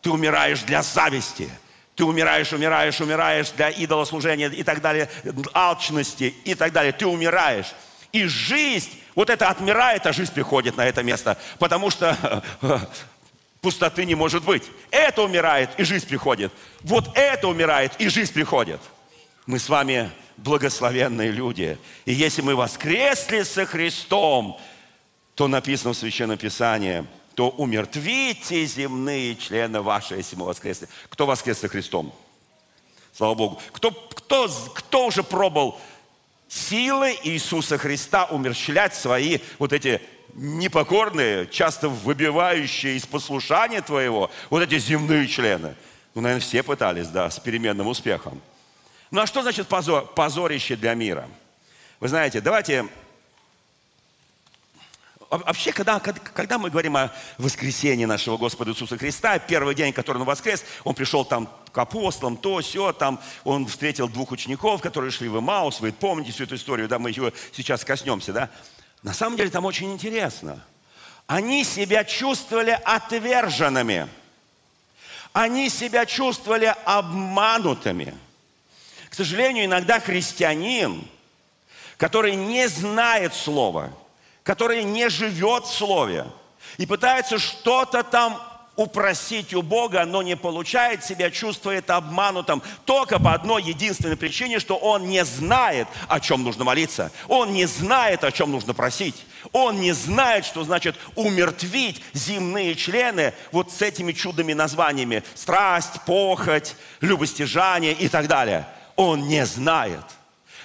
ты 0.01 0.09
умираешь 0.09 0.61
для 0.61 0.81
зависти, 0.81 1.49
ты 1.95 2.05
умираешь, 2.05 2.53
умираешь, 2.53 3.01
умираешь 3.01 3.51
для 3.51 3.69
идолослужения 3.69 4.49
и 4.49 4.63
так 4.63 4.81
далее, 4.81 5.09
алчности 5.53 6.33
и 6.45 6.55
так 6.55 6.71
далее. 6.71 6.93
Ты 6.93 7.07
умираешь. 7.07 7.73
И 8.13 8.25
жизнь, 8.25 8.91
вот 9.15 9.29
это 9.29 9.49
отмирает, 9.49 10.07
а 10.07 10.13
жизнь 10.13 10.33
приходит 10.33 10.77
на 10.77 10.85
это 10.85 11.03
место, 11.03 11.37
потому 11.59 11.89
что 11.89 12.41
пустоты 13.61 14.05
не 14.05 14.15
может 14.15 14.43
быть. 14.43 14.63
Это 14.91 15.23
умирает, 15.23 15.69
и 15.77 15.83
жизнь 15.83 16.07
приходит. 16.07 16.51
Вот 16.81 17.09
это 17.15 17.47
умирает, 17.47 17.93
и 17.99 18.07
жизнь 18.07 18.33
приходит. 18.33 18.79
Мы 19.45 19.59
с 19.59 19.69
вами 19.69 20.11
благословенные 20.37 21.31
люди. 21.31 21.77
И 22.05 22.13
если 22.13 22.41
мы 22.41 22.55
воскресли 22.55 23.43
со 23.43 23.65
Христом, 23.65 24.59
то 25.35 25.47
написано 25.47 25.93
в 25.93 25.97
Священном 25.97 26.37
Писании, 26.37 27.05
то 27.35 27.49
умертвите 27.49 28.65
земные 28.65 29.35
члены 29.35 29.81
ваши, 29.81 30.15
если 30.15 30.35
мы 30.35 30.45
воскресли. 30.45 30.87
Кто 31.09 31.25
воскрес 31.25 31.59
со 31.59 31.67
Христом? 31.67 32.13
Слава 33.13 33.33
Богу. 33.33 33.61
Кто, 33.71 33.91
кто, 33.91 34.47
кто 34.73 35.07
уже 35.07 35.23
пробовал 35.23 35.79
силы 36.47 37.17
Иисуса 37.23 37.77
Христа 37.77 38.25
умерщвлять 38.25 38.95
свои 38.95 39.39
вот 39.59 39.71
эти 39.71 40.01
непокорные, 40.35 41.47
часто 41.47 41.89
выбивающие 41.89 42.95
из 42.95 43.05
послушания 43.05 43.81
твоего, 43.81 44.31
вот 44.49 44.61
эти 44.61 44.79
земные 44.79 45.27
члены? 45.27 45.75
Ну, 46.15 46.21
наверное, 46.21 46.41
все 46.41 46.63
пытались, 46.63 47.07
да, 47.07 47.29
с 47.29 47.39
переменным 47.39 47.87
успехом. 47.87 48.41
Ну 49.11 49.21
а 49.21 49.27
что 49.27 49.41
значит 49.41 49.67
позор, 49.67 50.05
позорище 50.05 50.75
для 50.75 50.93
мира? 50.93 51.27
Вы 51.99 52.07
знаете, 52.07 52.41
давайте... 52.41 52.87
Вообще, 55.29 55.71
когда, 55.71 55.99
когда 55.99 56.57
мы 56.57 56.71
говорим 56.71 56.97
о 56.97 57.11
воскресении 57.37 58.05
нашего 58.05 58.37
Господа 58.37 58.71
Иисуса 58.71 58.97
Христа, 58.97 59.37
первый 59.37 59.75
день, 59.75 59.93
который 59.93 60.17
он 60.17 60.23
воскрес, 60.23 60.65
он 60.83 60.95
пришел 60.95 61.23
там 61.23 61.47
к 61.71 61.77
апостолам, 61.77 62.35
то, 62.35 62.61
все, 62.61 62.91
там 62.93 63.19
он 63.43 63.67
встретил 63.67 64.09
двух 64.09 64.31
учеников, 64.31 64.81
которые 64.81 65.11
шли 65.11 65.29
в 65.29 65.37
Имаус, 65.37 65.81
вы 65.81 65.91
помните 65.91 66.31
всю 66.31 66.45
эту 66.45 66.55
историю, 66.55 66.87
да, 66.87 66.97
мы 66.97 67.11
ее 67.11 67.31
сейчас 67.51 67.85
коснемся, 67.85 68.33
да. 68.33 68.49
На 69.03 69.13
самом 69.13 69.37
деле 69.37 69.49
там 69.49 69.65
очень 69.65 69.91
интересно. 69.91 70.63
Они 71.27 71.63
себя 71.63 72.03
чувствовали 72.03 72.79
отверженными. 72.83 74.07
Они 75.33 75.69
себя 75.69 76.05
чувствовали 76.05 76.73
обманутыми– 76.85 78.17
к 79.09 79.15
сожалению, 79.15 79.65
иногда 79.65 79.99
христианин, 79.99 81.05
который 81.97 82.35
не 82.35 82.69
знает 82.69 83.33
Слова, 83.33 83.91
который 84.43 84.83
не 84.83 85.09
живет 85.09 85.65
в 85.65 85.73
Слове 85.73 86.27
и 86.77 86.85
пытается 86.85 87.39
что-то 87.39 88.03
там 88.03 88.39
упросить 88.79 89.53
у 89.53 89.61
Бога, 89.61 90.05
но 90.05 90.21
не 90.21 90.35
получает 90.35 91.03
себя, 91.03 91.29
чувствует 91.29 91.89
обманутым 91.89 92.61
только 92.85 93.19
по 93.19 93.33
одной 93.33 93.63
единственной 93.63 94.17
причине, 94.17 94.59
что 94.59 94.75
он 94.77 95.07
не 95.07 95.23
знает, 95.25 95.87
о 96.07 96.19
чем 96.19 96.43
нужно 96.43 96.63
молиться. 96.63 97.11
Он 97.27 97.53
не 97.53 97.65
знает, 97.65 98.23
о 98.23 98.31
чем 98.31 98.51
нужно 98.51 98.73
просить. 98.73 99.25
Он 99.51 99.79
не 99.79 99.93
знает, 99.93 100.45
что 100.45 100.63
значит 100.63 100.95
умертвить 101.15 102.01
земные 102.13 102.75
члены 102.75 103.33
вот 103.51 103.71
с 103.71 103.81
этими 103.81 104.11
чудными 104.11 104.53
названиями. 104.53 105.23
Страсть, 105.35 106.01
похоть, 106.05 106.75
любостяжание 107.01 107.93
и 107.93 108.07
так 108.07 108.27
далее– 108.27 108.65
он 108.99 109.29
не 109.29 109.45
знает. 109.45 110.03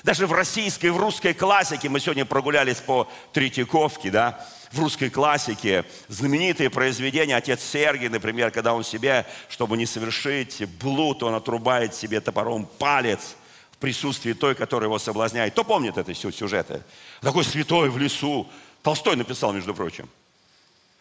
Даже 0.03 0.27
в 0.27 0.33
российской, 0.33 0.88
в 0.88 0.96
русской 0.96 1.35
классике, 1.35 1.88
мы 1.88 2.00
сегодня 2.00 2.24
прогулялись 2.24 2.79
по 2.79 3.09
Третьяковке, 3.33 4.11
да, 4.11 4.44
в 4.74 4.80
русской 4.80 5.08
классике 5.08 5.84
знаменитые 6.08 6.68
произведения 6.68 7.37
«Отец 7.37 7.62
Сергий», 7.62 8.08
например, 8.08 8.50
когда 8.50 8.74
он 8.74 8.82
себе, 8.82 9.24
чтобы 9.48 9.76
не 9.76 9.87
совершить 9.87 10.64
блуд, 10.80 11.22
он 11.22 11.34
отрубает 11.34 11.94
себе 11.94 12.20
топором 12.20 12.66
палец 12.78 13.37
в 13.70 13.78
присутствии 13.78 14.32
той, 14.32 14.54
которая 14.54 14.88
его 14.88 14.98
соблазняет. 14.98 15.52
Кто 15.52 15.62
помнит 15.62 15.96
это 15.96 16.12
сюжеты? 16.14 16.82
Такой 17.20 17.44
святой 17.44 17.88
в 17.88 17.98
лесу. 17.98 18.48
Толстой 18.82 19.16
написал, 19.16 19.52
между 19.52 19.74
прочим. 19.74 20.08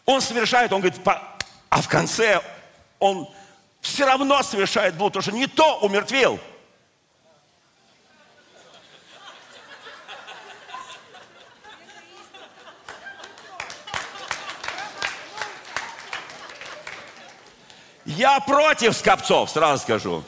Он 0.06 0.22
совершает, 0.22 0.72
он 0.72 0.82
говорит, 0.82 1.00
а 1.70 1.82
в 1.82 1.88
конце 1.88 2.42
он 3.00 3.28
все 3.82 4.06
равно 4.06 4.44
совершает 4.44 4.96
блуд, 4.96 5.14
потому 5.14 5.24
что 5.24 5.32
не 5.32 5.48
то 5.48 5.80
умертвил– 5.80 6.40
Я 18.16 18.40
против 18.40 18.96
скопцов, 18.96 19.50
сразу 19.50 19.82
скажу. 19.82 20.24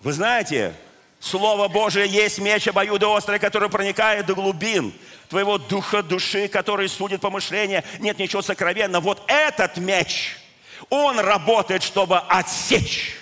Вы 0.00 0.12
знаете, 0.12 0.74
Слово 1.20 1.68
Божие 1.68 2.06
есть 2.08 2.38
меч 2.38 2.68
обоюдоострый, 2.68 3.38
который 3.38 3.68
проникает 3.68 4.26
до 4.26 4.34
глубин 4.34 4.92
твоего 5.28 5.58
духа, 5.58 6.02
души, 6.02 6.48
который 6.48 6.88
судит 6.88 7.20
помышления. 7.20 7.84
Нет 7.98 8.18
ничего 8.18 8.42
сокровенного. 8.42 9.02
Вот 9.02 9.22
этот 9.26 9.76
меч, 9.78 10.36
он 10.90 11.18
работает, 11.18 11.82
чтобы 11.82 12.18
отсечь 12.18 13.16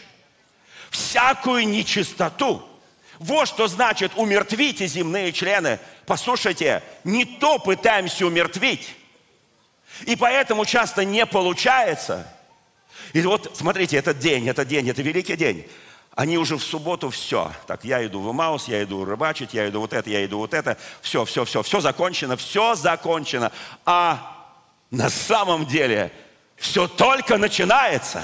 всякую 0.90 1.66
нечистоту, 1.68 2.66
Вот 3.18 3.48
что 3.48 3.68
значит 3.68 4.12
умертвите 4.16 4.86
земные 4.86 5.32
члены. 5.32 5.78
Послушайте, 6.06 6.82
не 7.04 7.24
то 7.24 7.58
пытаемся 7.58 8.26
умертвить. 8.26 8.94
И 10.02 10.16
поэтому 10.16 10.64
часто 10.64 11.04
не 11.04 11.26
получается. 11.26 12.26
И 13.12 13.22
вот 13.22 13.56
смотрите, 13.56 13.96
этот 13.96 14.18
день, 14.18 14.48
этот 14.48 14.68
день, 14.68 14.88
это 14.88 15.02
великий 15.02 15.36
день. 15.36 15.66
Они 16.14 16.38
уже 16.38 16.56
в 16.56 16.62
субботу 16.62 17.10
все. 17.10 17.52
Так, 17.66 17.84
я 17.84 18.04
иду 18.06 18.20
в 18.20 18.32
Маус, 18.32 18.68
я 18.68 18.82
иду 18.82 19.04
рыбачить, 19.04 19.52
я 19.52 19.68
иду 19.68 19.80
вот 19.80 19.92
это, 19.92 20.08
я 20.10 20.24
иду 20.24 20.38
вот 20.38 20.54
это. 20.54 20.76
Все, 21.00 21.24
все, 21.24 21.44
все, 21.44 21.62
все 21.62 21.80
закончено, 21.80 22.36
все 22.36 22.76
закончено. 22.76 23.50
А 23.84 24.52
на 24.90 25.10
самом 25.10 25.66
деле 25.66 26.12
все 26.56 26.86
только 26.86 27.36
начинается. 27.36 28.22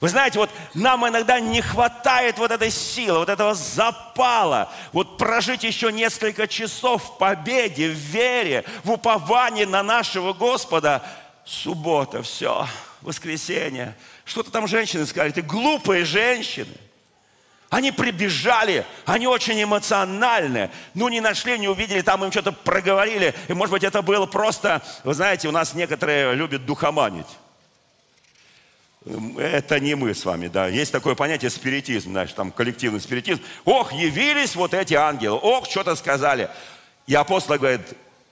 Вы 0.00 0.08
знаете, 0.08 0.38
вот 0.38 0.50
нам 0.74 1.08
иногда 1.08 1.40
не 1.40 1.60
хватает 1.60 2.38
вот 2.38 2.52
этой 2.52 2.70
силы, 2.70 3.18
вот 3.18 3.28
этого 3.28 3.54
запала, 3.54 4.72
вот 4.92 5.18
прожить 5.18 5.64
еще 5.64 5.90
несколько 5.90 6.46
часов 6.46 7.02
в 7.02 7.18
победе, 7.18 7.88
в 7.88 7.94
вере, 7.94 8.64
в 8.84 8.92
уповании 8.92 9.64
на 9.64 9.82
нашего 9.82 10.32
Господа. 10.32 11.02
Суббота, 11.44 12.22
все, 12.22 12.68
воскресенье, 13.00 13.96
что-то 14.24 14.50
там 14.50 14.68
женщины 14.68 15.06
сказали, 15.06 15.32
ты 15.32 15.42
глупые 15.42 16.04
женщины. 16.04 16.74
Они 17.70 17.90
прибежали, 17.90 18.86
они 19.04 19.26
очень 19.26 19.62
эмоциональны. 19.62 20.70
Ну, 20.94 21.08
не 21.08 21.20
нашли, 21.20 21.58
не 21.58 21.68
увидели, 21.68 22.00
там 22.00 22.24
им 22.24 22.30
что-то 22.30 22.52
проговорили. 22.52 23.34
И, 23.48 23.52
может 23.52 23.72
быть, 23.72 23.84
это 23.84 24.00
было 24.00 24.26
просто, 24.26 24.82
вы 25.04 25.12
знаете, 25.12 25.48
у 25.48 25.52
нас 25.52 25.74
некоторые 25.74 26.34
любят 26.34 26.64
духоманить. 26.64 27.26
Это 29.04 29.80
не 29.80 29.94
мы 29.94 30.12
с 30.12 30.24
вами, 30.24 30.48
да. 30.48 30.66
Есть 30.68 30.92
такое 30.92 31.14
понятие 31.14 31.50
спиритизм, 31.50 32.10
знаешь, 32.10 32.32
там 32.32 32.50
коллективный 32.50 33.00
спиритизм. 33.00 33.40
Ох, 33.64 33.92
явились 33.92 34.56
вот 34.56 34.74
эти 34.74 34.94
ангелы, 34.94 35.38
ох, 35.38 35.68
что-то 35.70 35.94
сказали. 35.94 36.50
И 37.06 37.14
апостол 37.14 37.56
говорит, 37.56 37.80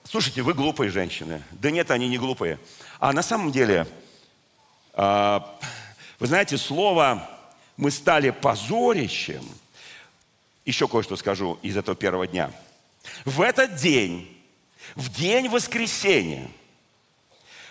слушайте, 0.03 0.41
вы 0.41 0.53
глупые 0.53 0.91
женщины. 0.91 1.41
Да 1.51 1.71
нет, 1.71 1.89
они 1.89 2.07
не 2.07 2.17
глупые. 2.17 2.59
А 2.99 3.13
на 3.13 3.23
самом 3.23 3.51
деле, 3.51 3.87
а, 4.93 5.57
вы 6.19 6.27
знаете, 6.27 6.57
слово 6.57 7.29
«мы 7.77 7.89
стали 7.89 8.31
позорищем», 8.31 9.43
еще 10.65 10.87
кое-что 10.87 11.15
скажу 11.15 11.57
из 11.61 11.77
этого 11.77 11.95
первого 11.95 12.27
дня. 12.27 12.51
В 13.23 13.41
этот 13.41 13.75
день, 13.75 14.29
в 14.95 15.09
день 15.09 15.47
воскресения, 15.47 16.49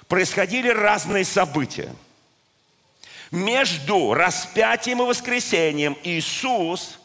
происходили 0.09 0.71
разные 0.71 1.25
события. 1.25 1.95
Между 3.31 4.15
распятием 4.15 5.03
и 5.03 5.07
воскресением 5.07 5.97
Иисус 6.05 6.99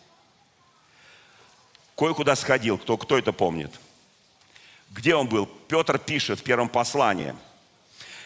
кое-куда 1.98 2.36
сходил. 2.36 2.78
Кто, 2.78 2.98
кто 2.98 3.18
это 3.18 3.32
помнит? 3.32 3.72
Где 4.92 5.16
он 5.16 5.28
был? 5.28 5.46
Петр 5.68 5.98
пишет 5.98 6.40
в 6.40 6.44
первом 6.44 6.70
послании, 6.70 7.36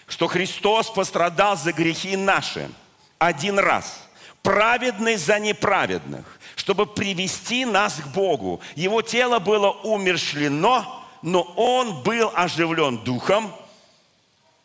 что 0.07 0.27
Христос 0.27 0.89
пострадал 0.89 1.57
за 1.57 1.71
грехи 1.73 2.15
наши– 2.15 2.69
один 3.17 3.59
раз, 3.59 3.99
праведный 4.43 5.15
за 5.15 5.39
неправедных, 5.39 6.39
чтобы 6.55 6.85
привести 6.85 7.65
нас 7.65 7.95
к 7.95 8.07
Богу. 8.07 8.61
Его 8.75 9.01
тело 9.01 9.39
было 9.39 9.71
умершлено, 9.71 11.03
но 11.21 11.41
он 11.41 12.03
был 12.03 12.31
оживлен 12.35 12.97
духом, 12.99 13.53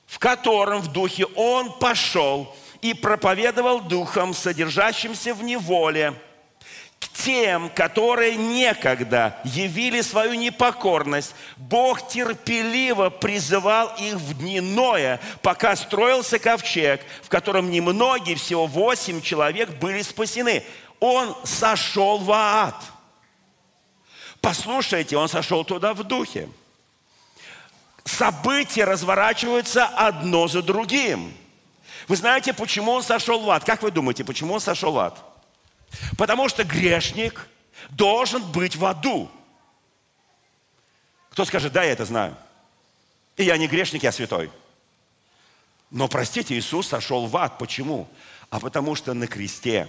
в 0.07 0.19
котором 0.19 0.81
в 0.83 0.89
духе 0.89 1.27
он 1.37 1.73
пошел 1.79 2.55
и 2.83 2.95
проповедовал 2.95 3.81
духом, 3.81 4.35
содержащимся 4.35 5.35
в 5.35 5.43
неволе– 5.43 6.15
к 7.01 7.09
тем, 7.09 7.71
которые 7.71 8.37
некогда 8.37 9.39
явили 9.43 10.03
свою 10.03 10.35
непокорность, 10.35 11.35
Бог 11.57 12.07
терпеливо 12.07 13.09
призывал 13.09 13.95
их 13.99 14.15
в 14.17 14.39
дни 14.39 14.61
Ноя, 14.61 15.19
пока 15.41 15.75
строился 15.77 16.39
ковчег, 16.39 17.01
в 17.23 17.31
котором 17.31 17.71
немногие, 17.71 18.37
всего 18.37 18.67
восемь 18.67 19.23
человек 19.23 19.71
были 19.81 20.03
спасены. 20.03 20.63
Он 21.01 21.35
сошел 21.43 22.19
в 22.19 22.31
ад. 22.31 22.77
Послушайте, 24.43 25.17
он 25.17 25.29
сошел 25.29 25.65
туда 25.65 25.95
в 25.95 26.05
духе. 26.05 26.51
События 28.05 28.85
разворачиваются 28.85 29.87
одно 29.87 30.49
за 30.49 30.63
другим. 30.63 31.33
Вы 32.11 32.17
знаете, 32.17 32.53
почему 32.53 32.91
он 32.91 33.05
сошел 33.05 33.39
в 33.39 33.49
ад? 33.49 33.63
Как 33.63 33.83
вы 33.83 33.93
думаете, 33.93 34.25
почему 34.25 34.55
он 34.55 34.61
сошел 34.61 34.91
в 34.91 34.99
ад? 34.99 35.23
Потому 36.19 36.49
что 36.49 36.65
грешник 36.65 37.47
должен 37.91 38.43
быть 38.51 38.75
в 38.75 38.85
аду. 38.85 39.31
Кто 41.31 41.45
скажет, 41.45 41.73
да, 41.73 41.85
я 41.85 41.93
это 41.93 42.05
знаю. 42.05 42.37
И 43.37 43.45
я 43.45 43.57
не 43.57 43.69
грешник, 43.69 44.03
я 44.03 44.11
святой. 44.11 44.51
Но, 45.93 46.09
простите, 46.09 46.59
Иисус 46.59 46.89
сошел 46.89 47.29
в 47.29 47.37
ад. 47.37 47.59
Почему? 47.59 48.09
А 48.51 48.59
потому 48.59 48.97
что 48.97 49.15
на 49.15 49.29
кресте 49.29 49.87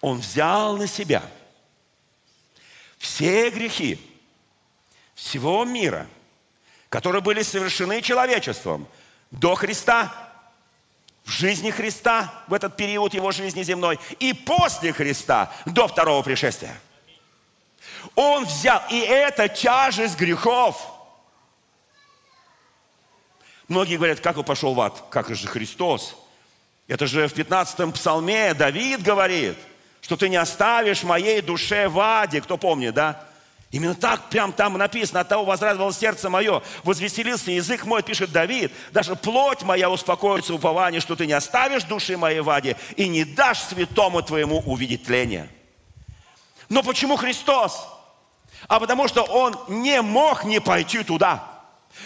Он 0.00 0.20
взял 0.20 0.78
на 0.78 0.86
себя 0.86 1.22
все 2.96 3.50
грехи 3.50 4.00
всего 5.14 5.62
мира, 5.66 6.06
которые 6.88 7.20
были 7.20 7.42
совершены 7.42 8.00
человечеством 8.00 8.88
до 9.30 9.56
Христа 9.56 10.25
в 11.26 11.30
жизни 11.30 11.72
Христа, 11.72 12.32
в 12.46 12.54
этот 12.54 12.76
период 12.76 13.12
его 13.12 13.32
жизни 13.32 13.64
земной, 13.64 13.98
и 14.20 14.32
после 14.32 14.92
Христа, 14.92 15.52
до 15.66 15.88
второго 15.88 16.22
пришествия. 16.22 16.80
Он 18.14 18.44
взял, 18.44 18.80
и 18.90 19.00
это 19.00 19.48
тяжесть 19.48 20.16
грехов. 20.16 20.80
Многие 23.66 23.96
говорят, 23.96 24.20
как 24.20 24.38
он 24.38 24.44
пошел 24.44 24.72
в 24.72 24.80
ад? 24.80 25.02
Как 25.10 25.34
же 25.34 25.48
Христос? 25.48 26.16
Это 26.86 27.08
же 27.08 27.26
в 27.26 27.34
15-м 27.34 27.90
псалме 27.90 28.54
Давид 28.54 29.02
говорит, 29.02 29.58
что 30.00 30.16
ты 30.16 30.28
не 30.28 30.36
оставишь 30.36 31.02
моей 31.02 31.40
душе 31.40 31.88
в 31.88 31.98
аде. 31.98 32.40
Кто 32.40 32.56
помнит, 32.56 32.94
да? 32.94 33.25
Именно 33.72 33.94
так 33.94 34.28
прям 34.30 34.52
там 34.52 34.74
написано, 34.74 35.20
от 35.20 35.28
того 35.28 35.44
возрадовалось 35.44 35.98
сердце 35.98 36.30
мое, 36.30 36.62
возвеселился 36.84 37.50
язык 37.50 37.84
мой, 37.84 38.02
пишет 38.02 38.30
Давид, 38.30 38.72
даже 38.92 39.16
плоть 39.16 39.62
моя 39.62 39.90
успокоится 39.90 40.52
в 40.52 40.56
уповании, 40.56 41.00
что 41.00 41.16
ты 41.16 41.26
не 41.26 41.32
оставишь 41.32 41.82
души 41.84 42.16
моей 42.16 42.40
в 42.40 42.48
аде 42.48 42.76
и 42.96 43.08
не 43.08 43.24
дашь 43.24 43.60
святому 43.60 44.22
твоему 44.22 44.60
увидеть 44.60 45.04
тление. 45.04 45.50
Но 46.68 46.82
почему 46.82 47.16
Христос? 47.16 47.86
А 48.68 48.78
потому 48.78 49.08
что 49.08 49.22
Он 49.22 49.58
не 49.68 50.00
мог 50.00 50.44
не 50.44 50.60
пойти 50.60 51.02
туда. 51.02 51.44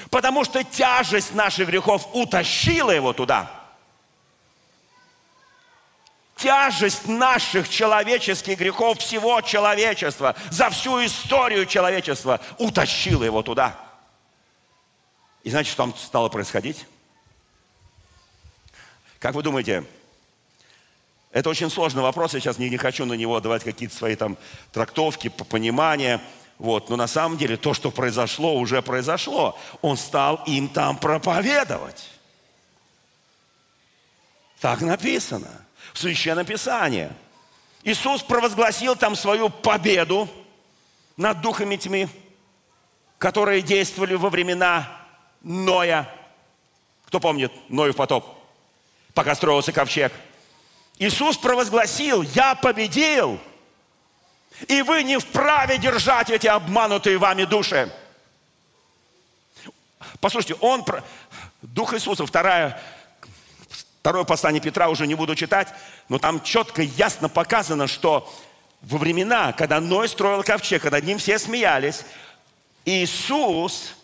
Потому 0.08 0.44
что 0.44 0.64
тяжесть 0.64 1.34
наших 1.34 1.68
грехов 1.68 2.08
утащила 2.12 2.90
Его 2.90 3.12
туда– 3.12 3.50
тяжесть 6.40 7.06
наших 7.06 7.68
человеческих 7.68 8.58
грехов, 8.58 8.98
всего 8.98 9.40
человечества, 9.40 10.34
за 10.50 10.70
всю 10.70 11.04
историю 11.04 11.66
человечества 11.66 12.40
утащила 12.58 13.24
его 13.24 13.42
туда. 13.42 13.78
И 15.42 15.50
знаете, 15.50 15.70
что 15.70 15.84
там 15.84 15.96
стало 15.96 16.28
происходить? 16.28 16.86
Как 19.18 19.34
вы 19.34 19.42
думаете, 19.42 19.84
это 21.30 21.50
очень 21.50 21.70
сложный 21.70 22.02
вопрос, 22.02 22.34
я 22.34 22.40
сейчас 22.40 22.58
не, 22.58 22.70
не 22.70 22.76
хочу 22.76 23.04
на 23.04 23.14
него 23.14 23.38
давать 23.40 23.62
какие-то 23.62 23.94
свои 23.94 24.16
там 24.16 24.36
трактовки, 24.72 25.28
понимания. 25.28 26.20
Вот. 26.58 26.90
Но 26.90 26.96
на 26.96 27.06
самом 27.06 27.38
деле 27.38 27.56
то, 27.56 27.72
что 27.72 27.90
произошло, 27.90 28.54
уже 28.58 28.82
произошло. 28.82 29.58
Он 29.80 29.96
стал 29.96 30.42
им 30.46 30.68
там 30.68 30.98
проповедовать. 30.98 32.10
Так 34.60 34.80
написано 34.82 35.48
в 35.92 35.98
Священном 35.98 36.44
Писании. 36.46 37.10
Иисус 37.82 38.22
провозгласил 38.22 38.96
там 38.96 39.16
свою 39.16 39.48
победу 39.48 40.28
над 41.16 41.40
духами 41.40 41.76
тьмы, 41.76 42.08
которые 43.18 43.62
действовали 43.62 44.14
во 44.14 44.30
времена 44.30 45.00
Ноя. 45.42 46.08
Кто 47.06 47.20
помнит 47.20 47.52
Ною 47.68 47.94
потоп? 47.94 48.26
Пока 49.14 49.34
строился 49.34 49.72
ковчег. 49.72 50.12
Иисус 50.98 51.36
провозгласил, 51.38 52.22
я 52.22 52.54
победил, 52.54 53.40
и 54.68 54.82
вы 54.82 55.02
не 55.02 55.18
вправе 55.18 55.78
держать 55.78 56.30
эти 56.30 56.46
обманутые 56.46 57.16
вами 57.16 57.44
души. 57.44 57.90
Послушайте, 60.20 60.54
он, 60.60 60.84
Дух 61.62 61.94
Иисуса, 61.94 62.26
вторая 62.26 62.80
Второе 64.00 64.24
послание 64.24 64.62
Петра 64.62 64.88
уже 64.88 65.06
не 65.06 65.14
буду 65.14 65.34
читать, 65.34 65.68
но 66.08 66.18
там 66.18 66.42
четко, 66.42 66.80
ясно 66.82 67.28
показано, 67.28 67.86
что 67.86 68.32
во 68.80 68.96
времена, 68.96 69.52
когда 69.52 69.78
Ной 69.78 70.08
строил 70.08 70.42
ковчег, 70.42 70.84
над 70.90 71.04
ним 71.04 71.18
все 71.18 71.38
смеялись, 71.38 72.04
Иисус, 72.86 73.94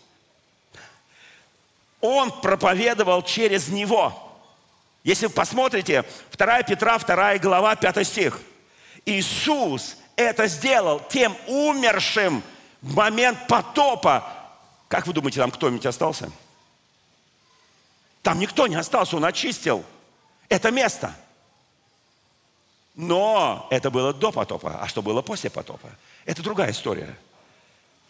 Он 1.99 2.31
проповедовал 2.41 3.23
через 3.23 3.69
Него. 3.69 4.23
Если 5.03 5.25
вы 5.25 5.33
посмотрите, 5.33 6.05
2 6.37 6.63
Петра, 6.63 6.99
2 6.99 7.39
глава, 7.39 7.75
5 7.75 8.05
стих. 8.05 8.39
Иисус 9.03 9.97
это 10.15 10.47
сделал 10.47 11.01
тем 11.09 11.35
умершим 11.47 12.43
в 12.83 12.95
момент 12.95 13.47
потопа. 13.47 14.23
Как 14.89 15.07
вы 15.07 15.13
думаете, 15.13 15.39
там 15.39 15.49
кто-нибудь 15.49 15.85
остался? 15.87 16.29
Там 18.27 18.39
никто 18.39 18.67
не 18.67 18.75
остался, 18.75 19.15
он 19.15 19.23
очистил 19.23 19.85
это 20.49 20.69
место. 20.69 21.15
Но 22.93 23.69
это 23.71 23.89
было 23.89 24.13
до 24.13 24.33
потопа. 24.33 24.79
А 24.81 24.87
что 24.89 25.01
было 25.01 25.21
после 25.21 25.49
потопа? 25.49 25.89
Это 26.25 26.43
другая 26.43 26.71
история. 26.71 27.15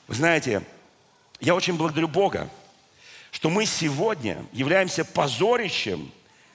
Вы 0.07 0.15
знаете, 0.15 0.63
я 1.39 1.53
очень 1.53 1.77
благодарю 1.77 2.07
Бога, 2.07 2.49
что 3.29 3.51
мы 3.51 3.67
сегодня 3.67 4.43
являемся 4.53 5.05
позорищем 5.05 6.11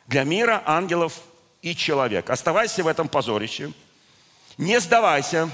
для 0.09 0.25
мира, 0.25 0.61
ангелов 0.66 1.20
и 1.61 1.77
человека. 1.77 2.33
Оставайся 2.33 2.83
в 2.83 2.88
этом 2.88 3.07
позорище, 3.07 3.72
не 4.59 4.81
сдавайся, 4.81 5.48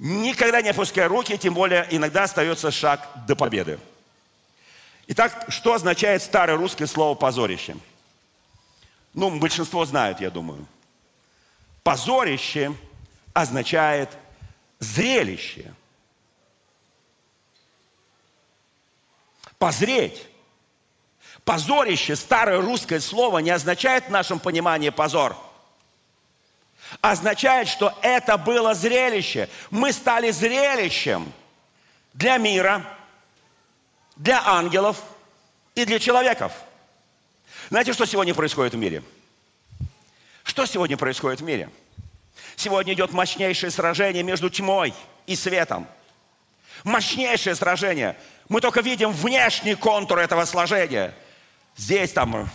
никогда 0.00 0.60
не 0.60 0.70
опускай 0.70 1.06
руки, 1.06 1.38
тем 1.38 1.54
более 1.54 1.86
иногда 1.92 2.24
остается 2.24 2.72
шаг 2.72 3.08
до 3.28 3.36
победы. 3.36 3.78
Итак, 5.08 5.46
что 5.48 5.74
означает 5.74 6.22
старое 6.22 6.56
русское 6.56 6.86
слово 6.86 7.14
«позорище»? 7.14 7.76
Ну, 9.12 9.38
большинство 9.38 9.84
знают, 9.84 10.20
я 10.20 10.30
думаю. 10.30 10.66
Позорище 11.82 12.72
означает 13.32 14.10
зрелище. 14.78 15.74
Позреть. 19.58 20.26
Позорище, 21.44 22.16
старое 22.16 22.60
русское 22.60 23.00
слово, 23.00 23.38
не 23.38 23.50
означает 23.50 24.06
в 24.06 24.10
нашем 24.10 24.38
понимании 24.38 24.90
позор. 24.90 25.36
Означает, 27.00 27.68
что 27.68 27.96
это 28.02 28.36
было 28.36 28.74
зрелище. 28.74 29.48
Мы 29.70 29.92
стали 29.92 30.30
зрелищем 30.30 31.32
для 32.14 32.36
мира, 32.38 32.84
для 34.20 34.46
ангелов 34.46 35.02
и 35.74 35.86
для 35.86 35.98
человеков. 35.98 36.52
Знаете, 37.70 37.94
что 37.94 38.04
сегодня 38.04 38.34
происходит 38.34 38.74
в 38.74 38.76
мире? 38.76 39.02
Что 40.44 40.66
сегодня 40.66 40.98
происходит 40.98 41.40
в 41.40 41.44
мире? 41.44 41.70
Сегодня 42.54 42.92
идет 42.92 43.12
мощнейшее 43.12 43.70
сражение 43.70 44.22
между 44.22 44.50
тьмой 44.50 44.92
и 45.26 45.34
светом. 45.34 45.86
Мощнейшее 46.84 47.54
сражение. 47.54 48.14
Мы 48.50 48.60
только 48.60 48.82
видим 48.82 49.10
внешний 49.10 49.74
контур 49.74 50.18
этого 50.18 50.44
сражения. 50.44 51.14
Здесь 51.76 52.12
там 52.12 52.50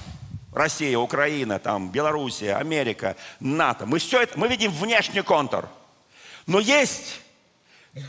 Россия, 0.53 0.99
Украина, 0.99 1.57
там 1.57 1.89
Белоруссия, 1.89 2.57
Америка, 2.57 3.15
НАТО. 3.39 3.87
Мы 3.87 3.97
все 3.97 4.21
это, 4.21 4.37
мы 4.37 4.47
видим 4.49 4.71
внешний 4.71 5.21
контур. 5.21 5.67
Но 6.45 6.59
есть 6.59 7.21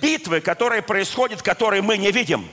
битвы, 0.02 0.42
которые 0.42 0.82
происходят, 0.82 1.40
которые 1.40 1.80
мы 1.80 1.96
не 1.96 2.12
видим. 2.12 2.46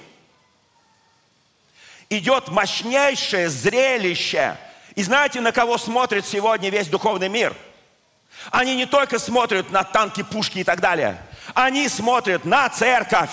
Идет 2.14 2.50
мощнейшее 2.50 3.50
зрелище. 3.50 4.56
И 4.94 5.02
знаете, 5.02 5.42
на 5.42 5.52
кого 5.52 5.80
смотрит 5.80 6.28
сегодня 6.28 6.70
весь 6.70 6.88
духовный 6.88 7.28
мир? 7.28 7.56
Они 8.52 8.76
не 8.76 8.86
только 8.86 9.18
смотрят 9.18 9.72
на 9.72 9.84
танки, 9.84 10.22
пушки 10.22 10.60
и 10.60 10.64
так 10.64 10.80
далее. 10.80 11.18
Они 11.56 11.90
смотрят 11.90 12.46
на 12.46 12.70
церковь. 12.70 13.32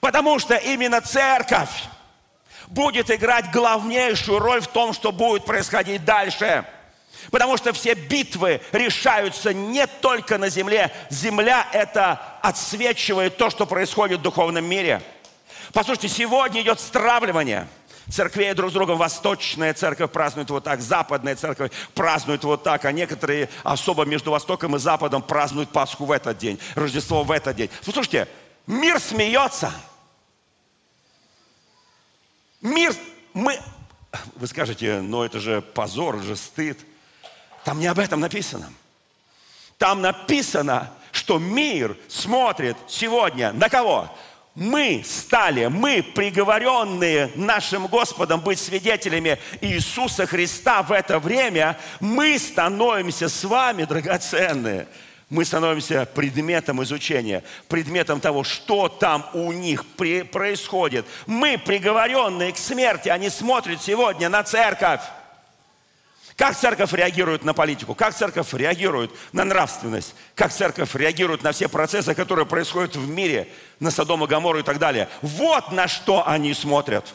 Потому 0.00 0.38
что 0.38 0.54
именно 0.54 1.02
церковь 1.02 1.84
будет 2.68 3.10
играть 3.10 3.50
главнейшую 3.50 4.38
роль 4.38 4.62
в 4.62 4.68
том, 4.68 4.94
что 4.94 5.12
будет 5.12 5.44
происходить 5.44 6.06
дальше. 6.06 6.64
Потому 7.30 7.58
что 7.58 7.74
все 7.74 7.92
битвы 7.92 8.62
решаются 8.72 9.52
не 9.52 9.86
только 9.86 10.38
на 10.38 10.48
земле. 10.48 10.90
Земля 11.10 11.68
это 11.70 12.38
отсвечивает 12.40 13.36
то, 13.36 13.50
что 13.50 13.66
происходит 13.66 14.20
в 14.20 14.22
духовном 14.22 14.64
мире. 14.64 15.02
Послушайте, 15.72 16.08
сегодня 16.08 16.62
идет 16.62 16.80
стравливание 16.80 17.68
церквей 18.10 18.52
друг 18.54 18.70
с 18.70 18.74
другом. 18.74 18.98
Восточная 18.98 19.74
церковь 19.74 20.10
празднует 20.10 20.50
вот 20.50 20.64
так, 20.64 20.80
западная 20.80 21.36
церковь 21.36 21.72
празднует 21.94 22.44
вот 22.44 22.62
так, 22.62 22.84
а 22.84 22.92
некоторые 22.92 23.48
особо 23.62 24.04
между 24.04 24.30
Востоком 24.30 24.76
и 24.76 24.78
Западом 24.78 25.22
празднуют 25.22 25.70
Пасху 25.70 26.04
в 26.04 26.10
этот 26.10 26.38
день, 26.38 26.58
Рождество 26.74 27.22
в 27.24 27.30
этот 27.30 27.56
день. 27.56 27.70
Слушайте, 27.82 28.28
мир 28.66 29.00
смеется– 29.00 29.72
Мир, 32.62 32.94
мы... 33.34 33.58
Вы 34.36 34.46
скажете, 34.46 35.00
но 35.00 35.24
это 35.24 35.40
же 35.40 35.60
позор, 35.60 36.16
это 36.16 36.24
же 36.24 36.36
стыд. 36.36 36.78
Там 37.64 37.80
не 37.80 37.86
об 37.86 37.98
этом 37.98 38.20
написано. 38.20 38.72
Там 39.78 40.00
написано, 40.00 40.92
что 41.10 41.38
мир 41.38 41.96
смотрит 42.08 42.76
сегодня 42.88 43.52
на 43.52 43.68
кого? 43.68 44.08
Мы 44.54 45.02
стали, 45.06 45.66
мы 45.66 46.02
приговоренные 46.02 47.30
нашим 47.36 47.86
Господом 47.86 48.40
быть 48.40 48.58
свидетелями 48.58 49.38
Иисуса 49.62 50.26
Христа 50.26 50.82
в 50.82 50.92
это 50.92 51.18
время, 51.18 51.78
мы 52.00 52.38
становимся 52.38 53.28
с 53.28 53.44
вами 53.44 53.84
драгоценные 53.84 54.86
мы 55.32 55.46
становимся 55.46 56.04
предметом 56.04 56.82
изучения, 56.82 57.42
предметом 57.66 58.20
того, 58.20 58.44
что 58.44 58.90
там 58.90 59.26
у 59.32 59.50
них 59.50 59.86
происходит. 59.96 61.06
Мы, 61.26 61.56
приговоренные 61.56 62.52
к 62.52 62.58
смерти, 62.58 63.08
они 63.08 63.30
смотрят 63.30 63.82
сегодня 63.82 64.28
на 64.28 64.42
церковь. 64.42 65.00
Как 66.42 66.56
церковь 66.56 66.92
реагирует 66.92 67.44
на 67.44 67.54
политику? 67.54 67.94
Как 67.94 68.16
церковь 68.16 68.52
реагирует 68.52 69.12
на 69.32 69.44
нравственность? 69.44 70.12
Как 70.34 70.52
церковь 70.52 70.92
реагирует 70.96 71.44
на 71.44 71.52
все 71.52 71.68
процессы, 71.68 72.16
которые 72.16 72.46
происходят 72.46 72.96
в 72.96 73.08
мире, 73.08 73.46
на 73.78 73.92
Содом 73.92 74.24
и 74.24 74.26
Гоморру 74.26 74.58
и 74.58 74.64
так 74.64 74.80
далее? 74.80 75.08
Вот 75.20 75.70
на 75.70 75.86
что 75.86 76.26
они 76.26 76.52
смотрят. 76.52 77.14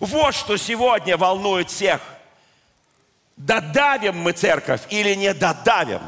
Вот 0.00 0.34
что 0.34 0.56
сегодня 0.56 1.16
волнует 1.16 1.70
всех. 1.70 2.00
Додавим 3.36 4.16
мы 4.16 4.32
церковь 4.32 4.80
или 4.90 5.14
не 5.14 5.32
додавим? 5.32 6.02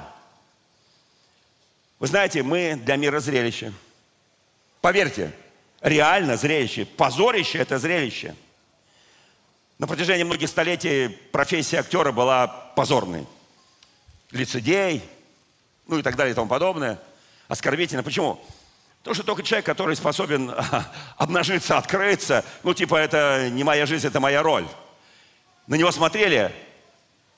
Вы 2.01 2.09
знаете, 2.09 2.43
мы 2.43 2.75
для 2.85 2.97
мира 2.97 3.21
зрелище. 3.21 3.73
Поверьте, 4.81 5.31
реально 5.81 6.37
зрелище. 6.37 6.85
Позорище– 6.85 7.59
это 7.61 7.79
зрелище. 7.79 8.35
На 9.79 9.87
протяжении 9.87 10.25
многих 10.25 10.49
столетий 10.49 11.09
профессия 11.09 11.79
актера 11.79 12.13
была 12.13 12.47
позорной. 12.47 13.27
Лицедей, 14.31 15.03
ну 15.87 15.99
и 15.99 16.03
так 16.03 16.17
далее 16.17 16.33
и 16.33 16.35
тому 16.35 16.49
подобное. 16.49 16.99
Оскорбительно. 17.49 18.03
Почему? 18.03 18.41
Потому 19.01 19.15
что 19.15 19.25
только 19.25 19.43
человек, 19.43 19.67
который 19.67 19.95
способен 19.97 20.53
обнажиться, 21.17 21.79
открыться, 21.79 22.45
ну 22.63 22.75
типа 22.75 22.97
это 22.97 23.51
не 23.51 23.65
моя 23.65 23.87
жизнь, 23.87 24.07
это 24.07 24.19
моя 24.19 24.43
роль. 24.43 24.67
На 25.67 25.77
него 25.77 25.93
смотрели, 25.93 26.53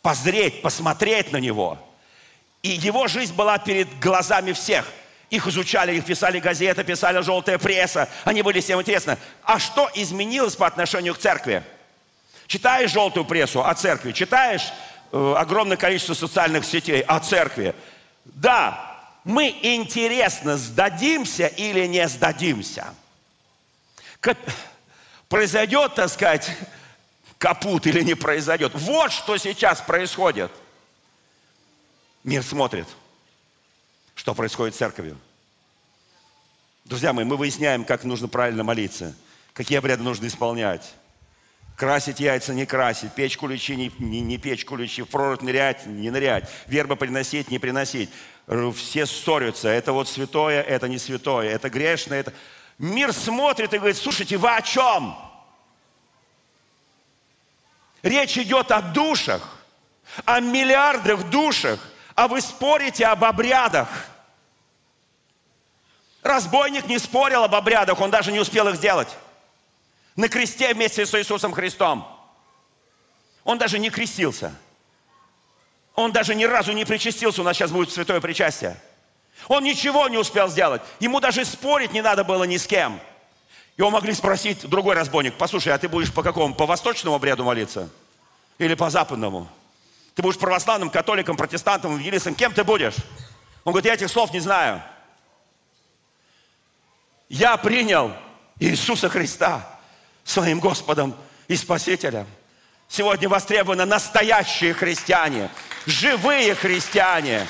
позреть, 0.03 0.63
посмотреть 0.63 1.33
на 1.33 1.39
него– 1.39 1.79
и 2.63 2.71
его 2.71 3.07
жизнь 3.07 3.35
была 3.35 3.59
перед 3.59 3.99
глазами 4.01 4.53
всех. 4.53 4.87
Их 5.31 5.47
изучали, 5.47 5.97
их 5.97 6.05
писали 6.05 6.41
газеты, 6.41 6.83
писали 6.85 7.21
желтая 7.21 7.59
пресса. 7.59 8.09
Они 8.25 8.43
были 8.43 8.61
всем 8.61 8.81
интересны. 8.81 9.19
А 9.45 9.59
что 9.59 9.91
изменилось 9.95 10.57
по 10.57 10.67
отношению 10.67 11.15
к 11.15 11.19
церкви? 11.19 11.63
Читаешь 12.49 12.91
желтую 12.91 13.25
прессу 13.25 13.65
о 13.65 13.73
церкви, 13.75 14.11
читаешь 14.11 14.73
э, 15.13 15.35
огромное 15.39 15.77
количество 15.77 16.15
социальных 16.15 16.65
сетей 16.65 17.03
о 17.03 17.21
церкви. 17.21 17.77
Да, 18.25 19.01
мы 19.23 19.57
интересно, 19.63 20.57
сдадимся 20.57 21.47
или 21.47 21.87
не 21.87 22.09
сдадимся. 22.09 22.93
Как 24.19 24.37
произойдет, 25.29 25.95
так 25.95 26.11
сказать, 26.11 26.51
капут 27.39 27.87
или 27.87 28.03
не 28.03 28.15
произойдет. 28.15 28.73
Вот 28.75 29.13
что 29.13 29.37
сейчас 29.37 29.81
происходит– 29.81 30.51
Мир 32.29 32.43
смотрит, 32.43 32.87
что 34.15 34.35
происходит 34.35 34.75
с 34.75 34.79
церковью. 34.79 35.19
Друзья 36.85 37.15
мои, 37.15 37.25
мы 37.25 37.39
выясняем, 37.39 37.87
как 37.87 38.05
нужно 38.05 38.29
правильно 38.29 38.65
молиться, 38.65 39.15
какие 39.55 39.79
обряды 39.79 40.03
нужно 40.03 40.27
исполнять. 40.27 40.95
Красить 41.79 42.19
яйца, 42.19 42.53
не 42.55 42.67
красить, 42.67 43.13
печь 43.13 43.37
куличи, 43.37 43.77
не, 43.77 43.93
не, 44.01 44.21
не 44.21 44.37
печь 44.37 44.65
куличи, 44.65 45.03
в 45.03 45.07
прород 45.07 45.43
нырять, 45.43 45.87
не 45.87 46.11
нырять, 46.11 46.51
вербы 46.67 46.97
приносить, 46.97 47.53
не 47.53 47.61
приносить. 47.61 48.11
Все 48.75 49.07
ссорятся, 49.07 49.69
это 49.69 49.93
вот 49.93 50.09
святое, 50.09 50.61
это 50.61 50.89
не 50.89 50.99
святое, 50.99 51.49
это 51.49 51.71
грешное, 51.71 52.19
это... 52.19 52.33
Мир 52.79 53.13
смотрит 53.13 53.73
и 53.73 53.79
говорит, 53.79 53.97
слушайте, 53.97 54.37
вы 54.39 54.57
о 54.57 54.61
чем? 54.61 55.17
Речь 58.03 58.37
идет 58.39 58.73
о 58.73 58.83
душах, 58.83 59.59
о 60.25 60.41
миллиардах 60.41 61.31
душах, 61.31 61.79
а 62.17 62.27
вы 62.27 62.41
спорите 62.41 63.07
об 63.07 63.23
обрядах. 63.23 63.89
Разбойник 66.25 66.89
не 66.89 66.99
спорил 66.99 67.45
об 67.45 67.55
обрядах, 67.55 68.01
он 68.01 68.11
даже 68.11 68.33
не 68.33 68.41
успел 68.41 68.67
их 68.67 68.75
сделать. 68.75 69.17
На 70.19 70.29
кресте 70.29 70.75
вместе 70.75 71.07
с 71.07 71.15
Иисусом 71.15 71.53
Христом. 71.53 72.05
Он 73.45 73.57
даже 73.57 73.79
не 73.79 73.89
крестился. 73.89 74.53
Он 75.95 76.11
даже 76.11 76.35
ни 76.35 76.43
разу 76.43 76.73
не 76.73 76.85
причастился, 76.85 77.41
у 77.41 77.45
нас 77.45 77.57
сейчас 77.57 77.71
будет 77.71 77.93
святое 77.93 78.21
причастие. 78.21 78.77
Он 79.47 79.63
ничего 79.63 80.09
не 80.09 80.19
успел 80.19 80.49
сделать. 80.49 80.83
Ему 80.99 81.21
даже 81.21 81.45
спорить 81.45 81.93
не 81.93 82.03
надо 82.03 82.25
было 82.25 82.43
ни 82.43 82.57
с 82.57 82.67
кем. 82.67 82.99
Его 83.77 83.91
могли 83.91 84.13
спросить 84.13 84.69
другой 84.69 84.97
разбойник, 84.97 85.35
послушай, 85.39 85.73
а 85.73 85.79
ты 85.79 85.89
будешь 85.89 86.13
по 86.13 86.25
какому? 86.25 86.53
По 86.53 86.67
восточному 86.67 87.15
обряду 87.15 87.45
молиться? 87.45 87.89
Или 88.59 88.75
по 88.75 88.91
западному? 88.91 89.49
Ты 90.17 90.23
будешь 90.23 90.39
православным, 90.39 90.91
католиком, 90.91 91.37
протестантом, 91.37 91.93
евангелистом? 91.93 92.35
Кем 92.35 92.53
ты 92.53 92.65
будешь? 92.65 92.97
Он 93.63 93.73
говорит, 93.73 93.87
я 93.87 93.95
этих 93.95 94.11
слов 94.11 94.33
не 94.33 94.41
знаю. 94.41 94.83
Я 97.29 97.57
принял 97.57 98.13
Иисуса 98.59 99.09
Христа 99.09 99.78
своим 100.29 100.61
Господом 100.61 101.17
и 101.49 101.57
Спасителем. 101.57 102.27
Сегодня 102.87 103.29
востребованы 103.29 103.85
настоящие 103.85 104.75
христиане, 104.75 105.51
живые 105.87 106.55
христиане. 106.55 107.47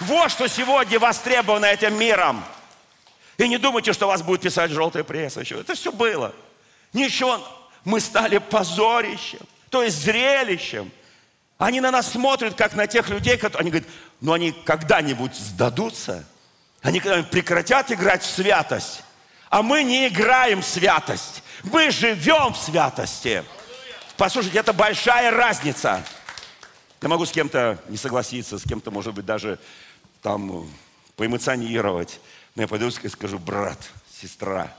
Вот 0.00 0.30
что 0.30 0.48
сегодня 0.48 0.98
востребовано 0.98 1.66
этим 1.66 1.98
миром. 1.98 2.44
И 3.38 3.48
не 3.48 3.58
думайте, 3.58 3.92
что 3.92 4.06
вас 4.06 4.22
будет 4.22 4.40
писать 4.40 4.70
желтая 4.70 5.04
пресса 5.04 5.40
еще. 5.40 5.60
Это 5.60 5.74
все 5.74 5.92
было. 5.92 6.34
Ничего. 6.92 7.40
Мы 7.84 8.00
стали 8.00 8.38
позорищем, 8.38 9.40
то 9.68 9.82
есть 9.82 10.02
зрелищем. 10.02 10.90
Они 11.58 11.80
на 11.80 11.90
нас 11.90 12.10
смотрят, 12.10 12.54
как 12.54 12.74
на 12.74 12.86
тех 12.86 13.08
людей, 13.08 13.36
которые... 13.36 13.60
Они 13.60 13.70
говорят, 13.70 13.88
ну 14.20 14.32
они 14.32 14.52
когда-нибудь 14.52 15.34
сдадутся? 15.34 16.24
Они 16.80 16.98
когда-нибудь 17.00 17.30
прекратят 17.30 17.90
играть 17.92 18.22
в 18.22 18.30
святость? 18.30 19.02
А 19.52 19.62
мы 19.62 19.82
не 19.82 20.08
играем 20.08 20.62
в 20.62 20.64
святость. 20.64 21.41
Мы 21.64 21.90
живем 21.90 22.52
в 22.52 22.56
святости. 22.56 23.44
Послушайте, 24.16 24.58
это 24.58 24.72
большая 24.72 25.30
разница. 25.30 26.04
Я 27.00 27.08
могу 27.08 27.24
с 27.24 27.32
кем-то 27.32 27.78
не 27.88 27.96
согласиться, 27.96 28.58
с 28.58 28.62
кем-то, 28.62 28.90
может 28.90 29.14
быть, 29.14 29.24
даже 29.26 29.58
там 30.22 30.68
поэмоционировать. 31.16 32.20
Но 32.54 32.62
я 32.62 32.68
пойду 32.68 32.88
и 32.88 33.08
скажу, 33.08 33.38
брат, 33.38 33.78
сестра, 34.20 34.72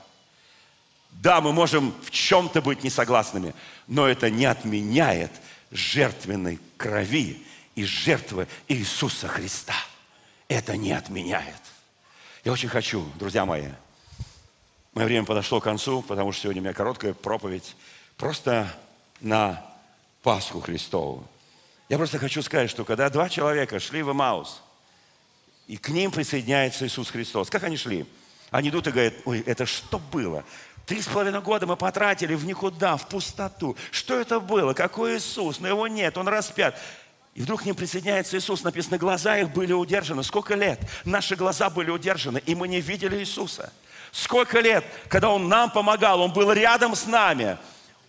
да, 1.22 1.40
мы 1.40 1.52
можем 1.52 1.94
в 2.02 2.10
чем-то 2.10 2.60
быть 2.60 2.82
несогласными, 2.82 3.54
но 3.86 4.08
это 4.08 4.30
не 4.30 4.46
отменяет 4.46 5.30
жертвенной 5.70 6.58
крови 6.76 7.42
и 7.74 7.84
жертвы 7.84 8.48
Иисуса 8.68 9.28
Христа. 9.28 9.74
Это 10.48 10.76
не 10.76 10.92
отменяет. 10.92 11.60
Я 12.44 12.52
очень 12.52 12.68
хочу, 12.68 13.08
друзья 13.18 13.46
мои, 13.46 13.68
мое 14.94 15.06
время 15.06 15.26
подошло 15.26 15.60
к 15.60 15.64
концу, 15.64 16.02
потому 16.02 16.32
что 16.32 16.42
сегодня 16.42 16.62
у 16.62 16.64
меня 16.64 16.74
короткая 16.74 17.14
проповедь 17.14 17.76
просто 18.16 18.68
на 19.20 19.64
Пасху 20.22 20.60
Христову. 20.60 21.26
Я 21.88 21.98
просто 21.98 22.18
хочу 22.18 22.42
сказать, 22.42 22.70
что 22.70 22.84
когда 22.84 23.10
два 23.10 23.28
человека 23.28 23.78
шли 23.78 24.02
в 24.02 24.12
Эмаус, 24.12 24.62
и 25.66 25.76
к 25.76 25.88
ним 25.88 26.10
присоединяется 26.10 26.86
Иисус 26.86 27.10
Христос, 27.10 27.50
как 27.50 27.64
они 27.64 27.76
шли? 27.76 28.06
Они 28.50 28.68
идут 28.68 28.86
и 28.86 28.90
говорят, 28.90 29.14
ой, 29.24 29.40
это 29.40 29.66
что 29.66 29.98
было? 29.98 30.44
Три 30.86 31.00
с 31.00 31.06
половиной 31.06 31.40
года 31.40 31.66
мы 31.66 31.76
потратили 31.76 32.34
в 32.34 32.44
никуда, 32.44 32.96
в 32.96 33.08
пустоту. 33.08 33.76
Что 33.90 34.20
это 34.20 34.38
было? 34.38 34.74
Какой 34.74 35.16
Иисус? 35.16 35.60
Но 35.60 35.68
его 35.68 35.88
нет, 35.88 36.18
он 36.18 36.28
распят. 36.28 36.78
И 37.34 37.42
вдруг 37.42 37.62
к 37.62 37.64
ним 37.64 37.74
присоединяется 37.74 38.36
Иисус. 38.38 38.62
Написано, 38.62 38.96
глаза 38.96 39.38
их 39.38 39.50
были 39.50 39.72
удержаны. 39.72 40.22
Сколько 40.22 40.54
лет 40.54 40.80
наши 41.04 41.34
глаза 41.34 41.68
были 41.68 41.90
удержаны, 41.90 42.40
и 42.46 42.54
мы 42.54 42.68
не 42.68 42.80
видели 42.80 43.16
Иисуса. 43.16 43.72
Сколько 44.12 44.60
лет, 44.60 44.84
когда 45.08 45.30
Он 45.30 45.48
нам 45.48 45.70
помогал, 45.70 46.20
Он 46.20 46.32
был 46.32 46.52
рядом 46.52 46.94
с 46.94 47.06
нами. 47.06 47.58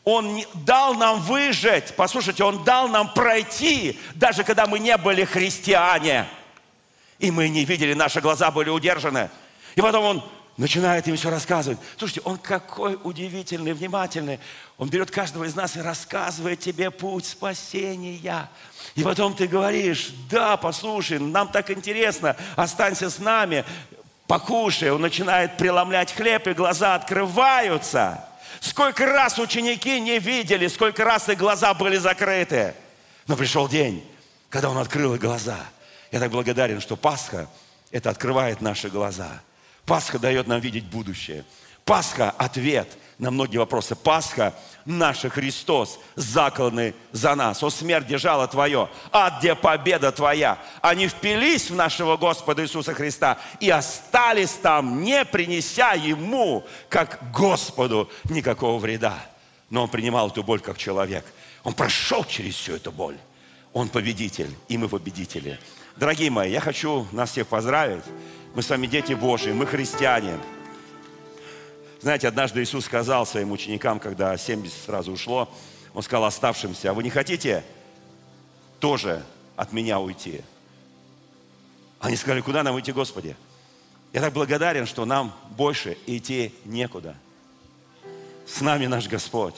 Он 0.04 0.44
дал 0.54 0.94
нам 0.94 1.20
выжить. 1.22 1.96
Послушайте, 1.96 2.44
Он 2.44 2.64
дал 2.64 2.88
нам 2.88 3.12
пройти, 3.12 4.00
даже 4.14 4.44
когда 4.44 4.68
мы 4.68 4.78
не 4.78 4.96
были 4.98 5.26
христиане. 5.26 6.28
И 7.18 7.32
мы 7.32 7.50
не 7.50 7.66
видели, 7.66 7.96
наши 7.96 8.22
глаза 8.22 8.52
были 8.52 8.70
удержаны. 8.70 9.32
И 9.74 9.82
потом 9.82 10.04
Он 10.04 10.24
начинает 10.58 11.08
им 11.08 11.16
все 11.18 11.30
рассказывать. 11.30 11.80
Слушайте, 11.98 12.22
он 12.24 12.38
какой 12.38 12.98
удивительный, 13.04 13.74
внимательный. 13.74 14.40
Он 14.78 14.90
берет 14.90 15.12
каждого 15.12 15.44
из 15.44 15.56
нас 15.56 15.76
и 15.76 15.82
рассказывает 15.82 16.60
тебе 16.60 16.92
путь 16.92 17.26
спасения. 17.26 18.50
И 18.96 19.04
потом 19.04 19.36
ты 19.36 19.48
говоришь, 19.48 20.12
да, 20.30 20.58
послушай, 20.58 21.20
нам 21.20 21.50
так 21.50 21.70
интересно, 21.72 22.38
останься 22.56 23.10
с 23.10 23.20
нами, 23.20 23.66
покушай. 24.28 24.92
Он 24.92 25.02
начинает 25.02 25.58
преломлять 25.58 26.14
хлеб, 26.14 26.48
и 26.48 26.54
глаза 26.54 26.96
открываются. 26.96 28.24
Сколько 28.62 29.06
раз 29.06 29.38
ученики 29.38 30.00
не 30.00 30.20
видели, 30.20 30.68
сколько 30.68 31.04
раз 31.04 31.28
их 31.28 31.38
глаза 31.38 31.74
были 31.74 31.98
закрыты. 31.98 32.74
Но 33.28 33.36
пришел 33.36 33.68
день, 33.68 34.04
когда 34.50 34.70
он 34.70 34.78
открыл 34.78 35.16
их 35.16 35.22
глаза. 35.22 35.58
Я 36.12 36.20
так 36.20 36.32
благодарен, 36.32 36.80
что 36.80 36.96
Пасха– 36.96 37.50
это 37.92 38.10
открывает 38.10 38.62
наши 38.62 38.88
глаза– 38.90 39.42
Пасха 39.86 40.20
дает 40.20 40.48
нам 40.48 40.60
видеть 40.60 40.86
будущее. 40.86 41.44
Пасха– 41.84 42.32
ответ 42.38 42.88
на 43.20 43.30
многие 43.30 43.58
вопросы. 43.58 43.96
Пасха– 43.96 44.56
наш 44.86 45.20
Христос, 45.20 46.00
закланный 46.16 46.96
за 47.12 47.36
нас. 47.36 47.62
О, 47.62 47.70
смерть 47.70 48.08
держала 48.08 48.48
Твое, 48.48 48.90
а 49.12 49.38
где 49.38 49.56
победа 49.56 50.12
Твоя? 50.12 50.58
Они 50.82 51.08
впились 51.08 51.70
в 51.70 51.76
нашего 51.76 52.18
Господа 52.18 52.64
Иисуса 52.64 52.94
Христа 52.94 53.38
и 53.60 53.70
остались 53.70 54.54
там, 54.54 55.04
не 55.04 55.24
принеся 55.26 55.94
Ему, 55.94 56.66
как 56.90 57.20
Господу, 57.32 58.10
никакого 58.26 58.80
вреда. 58.80 59.18
Но 59.70 59.84
Он 59.84 59.90
принимал 59.90 60.30
эту 60.30 60.44
боль 60.44 60.60
как 60.60 60.78
человек. 60.78 61.26
Он 61.64 61.74
прошел 61.74 62.24
через 62.24 62.56
всю 62.56 62.74
эту 62.74 62.92
боль. 62.92 63.18
Он 63.74 63.90
победитель, 63.90 64.56
и 64.70 64.78
мы 64.78 64.88
победители. 64.88 65.60
Дорогие 65.98 66.30
мои, 66.30 66.52
я 66.52 66.62
хочу 66.62 67.08
нас 67.12 67.32
всех 67.32 67.48
поздравить. 67.48 68.04
Мы 68.56 68.64
с 68.64 68.70
вами 68.70 68.88
дети 68.88 69.12
Божьи, 69.12 69.52
мы 69.52 69.66
христиане. 69.66 70.40
Знаете, 72.00 72.30
однажды 72.30 72.64
Иисус 72.64 72.86
сказал 72.86 73.26
своим 73.26 73.52
ученикам, 73.52 74.00
когда 74.00 74.38
70 74.38 74.74
сразу 74.86 75.12
ушло, 75.12 75.54
Он 75.94 76.02
сказал 76.02 76.24
оставшимся, 76.24 76.92
а 76.92 76.94
вы 76.94 77.04
не 77.04 77.10
хотите 77.10 77.66
тоже 78.80 79.22
от 79.58 79.74
меня 79.74 80.00
уйти? 80.00 80.40
Они 82.00 82.16
сказали, 82.16 82.40
куда 82.40 82.64
нам 82.64 82.80
идти, 82.80 82.94
Господи? 82.94 83.36
Я 84.14 84.22
так 84.22 84.32
благодарен, 84.32 84.86
что 84.86 85.04
нам 85.04 85.36
больше 85.58 85.98
идти 86.06 86.54
некуда. 86.64 87.18
С 88.48 88.62
нами 88.62 88.86
наш 88.86 89.10
Господь. 89.10 89.56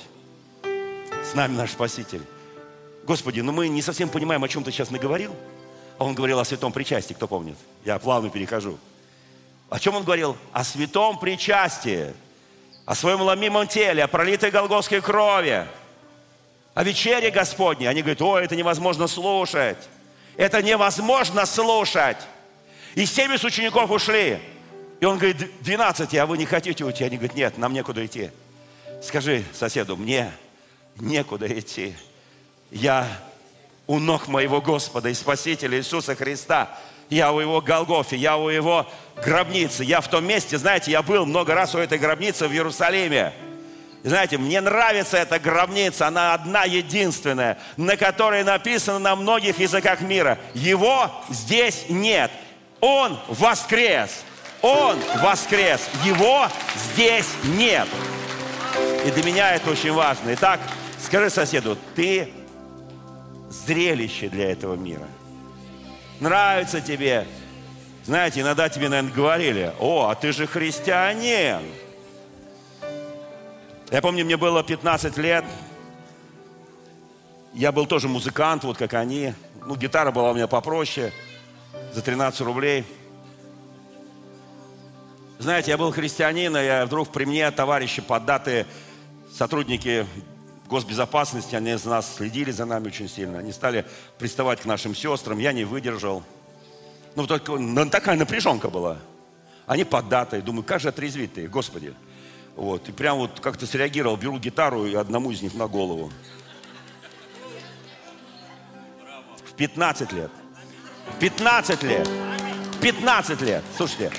С 1.23 1.35
нами 1.35 1.55
наш 1.55 1.73
Спаситель. 1.73 2.23
Господи, 3.05 3.41
ну 3.41 3.51
мы 3.51 3.67
не 3.67 3.83
совсем 3.83 4.09
понимаем, 4.09 4.43
о 4.43 4.47
чем 4.47 4.63
ты 4.63 4.71
сейчас 4.71 4.89
наговорил. 4.89 5.35
А 5.97 6.03
он 6.03 6.13
говорил 6.13 6.39
о 6.39 6.45
святом 6.45 6.71
причастии, 6.71 7.13
кто 7.13 7.27
помнит? 7.27 7.57
Я 7.83 7.97
плавно 7.99 8.29
перехожу. 8.29 8.77
О 9.69 9.79
чем 9.79 9.95
он 9.95 10.03
говорил? 10.03 10.37
О 10.53 10.63
святом 10.63 11.19
причастии, 11.19 12.13
о 12.85 12.95
своем 12.95 13.21
ломимом 13.21 13.67
теле, 13.67 14.03
о 14.03 14.07
пролитой 14.07 14.51
голгофской 14.51 15.01
крови, 15.01 15.67
о 16.73 16.83
вечере 16.83 17.31
Господней. 17.31 17.87
Они 17.87 18.01
говорят, 18.01 18.21
ой, 18.21 18.45
это 18.45 18.55
невозможно 18.55 19.07
слушать. 19.07 19.89
Это 20.37 20.61
невозможно 20.61 21.45
слушать. 21.45 22.17
И 22.93 23.05
70 23.05 23.43
учеников 23.43 23.89
ушли. 23.89 24.39
И 24.99 25.05
он 25.05 25.17
говорит, 25.17 25.61
12, 25.63 26.15
а 26.15 26.25
вы 26.25 26.37
не 26.37 26.45
хотите 26.45 26.85
уйти? 26.85 27.03
Они 27.03 27.17
говорят, 27.17 27.35
нет, 27.35 27.57
нам 27.57 27.73
некуда 27.73 28.05
идти. 28.05 28.29
Скажи 29.01 29.43
соседу, 29.53 29.97
мне 29.97 30.31
некуда 30.95 31.47
идти. 31.47 31.95
Я 32.71 33.07
у 33.87 33.99
ног 33.99 34.27
моего 34.27 34.61
Господа 34.61 35.09
и 35.09 35.13
Спасителя 35.13 35.77
Иисуса 35.77 36.15
Христа. 36.15 36.77
Я 37.09 37.31
у 37.31 37.39
его 37.39 37.61
Голгофе, 37.61 38.17
я 38.17 38.37
у 38.37 38.49
его 38.49 38.85
гробницы. 39.23 39.83
Я 39.83 40.01
в 40.01 40.09
том 40.09 40.25
месте, 40.25 40.57
знаете, 40.57 40.91
я 40.91 41.01
был 41.01 41.25
много 41.25 41.55
раз 41.55 41.73
у 41.73 41.79
этой 41.79 41.97
гробницы 41.97 42.47
в 42.49 42.51
Иерусалиме. 42.51 43.33
знаете, 44.03 44.37
мне 44.37 44.59
нравится 44.59 45.17
эта 45.17 45.39
гробница, 45.39 46.07
она 46.07 46.33
одна 46.33 46.65
единственная, 46.65 47.57
на 47.77 47.95
которой 47.95 48.43
написано 48.43 48.99
на 48.99 49.15
многих 49.15 49.57
языках 49.59 50.01
мира. 50.01 50.37
Его 50.53 51.09
здесь 51.29 51.85
нет. 51.87 52.29
Он 52.81 53.17
воскрес. 53.29 54.23
Он 54.61 54.97
воскрес. 55.21 55.89
Его 56.03 56.47
здесь 56.93 57.29
нет. 57.43 57.87
И 59.05 59.11
для 59.11 59.23
меня 59.23 59.55
это 59.55 59.71
очень 59.71 59.93
важно. 59.93 60.33
Итак, 60.33 60.59
скажи 60.99 61.29
соседу, 61.29 61.77
ты 61.95 62.33
зрелище 63.49 64.29
для 64.29 64.51
этого 64.51 64.75
мира. 64.75 65.07
Нравится 66.19 66.81
тебе. 66.81 67.25
Знаете, 68.05 68.41
иногда 68.41 68.69
тебе, 68.69 68.89
наверное, 68.89 69.13
говорили, 69.13 69.73
о, 69.79 70.07
а 70.07 70.15
ты 70.15 70.31
же 70.31 70.47
христианин. 70.47 71.61
Я 73.91 74.01
помню, 74.01 74.25
мне 74.25 74.37
было 74.37 74.63
15 74.63 75.17
лет. 75.17 75.45
Я 77.53 77.71
был 77.71 77.85
тоже 77.85 78.07
музыкант, 78.07 78.63
вот 78.63 78.77
как 78.77 78.93
они. 78.93 79.33
Ну, 79.65 79.75
гитара 79.75 80.11
была 80.11 80.31
у 80.31 80.33
меня 80.33 80.47
попроще, 80.47 81.11
за 81.93 82.01
13 82.01 82.41
рублей. 82.41 82.85
Знаете, 85.39 85.71
я 85.71 85.77
был 85.77 85.91
христианин, 85.91 86.55
и 86.57 86.63
я 86.63 86.85
вдруг 86.85 87.09
при 87.09 87.25
мне 87.25 87.49
товарищи 87.51 88.01
поддатые, 88.01 88.65
сотрудники 89.31 90.05
госбезопасности, 90.67 91.55
они 91.55 91.75
за 91.75 91.89
нас 91.89 92.15
следили 92.15 92.51
за 92.51 92.65
нами 92.65 92.87
очень 92.87 93.09
сильно. 93.09 93.39
Они 93.39 93.51
стали 93.51 93.85
приставать 94.17 94.61
к 94.61 94.65
нашим 94.65 94.95
сестрам, 94.95 95.39
я 95.39 95.53
не 95.53 95.63
выдержал. 95.63 96.23
Ну, 97.15 97.25
только 97.25 97.57
такая 97.89 98.17
напряженка 98.17 98.69
была. 98.69 98.97
Они 99.65 99.83
под 99.83 100.07
датой. 100.07 100.41
Думаю, 100.41 100.63
как 100.63 100.79
же 100.79 100.89
отрезвить 100.89 101.33
ты, 101.33 101.47
Господи. 101.47 101.93
Вот. 102.55 102.87
И 102.89 102.91
прям 102.91 103.17
вот 103.17 103.39
как-то 103.39 103.65
среагировал, 103.65 104.17
беру 104.17 104.37
гитару 104.39 104.85
и 104.85 104.95
одному 104.95 105.31
из 105.31 105.41
них 105.41 105.53
на 105.53 105.67
голову. 105.67 106.11
В 109.45 109.53
15 109.53 110.11
лет. 110.13 110.31
В 111.15 111.19
15 111.19 111.83
лет. 111.83 112.09
15 112.81 113.41
лет. 113.41 113.63
Слушайте, 113.75 114.11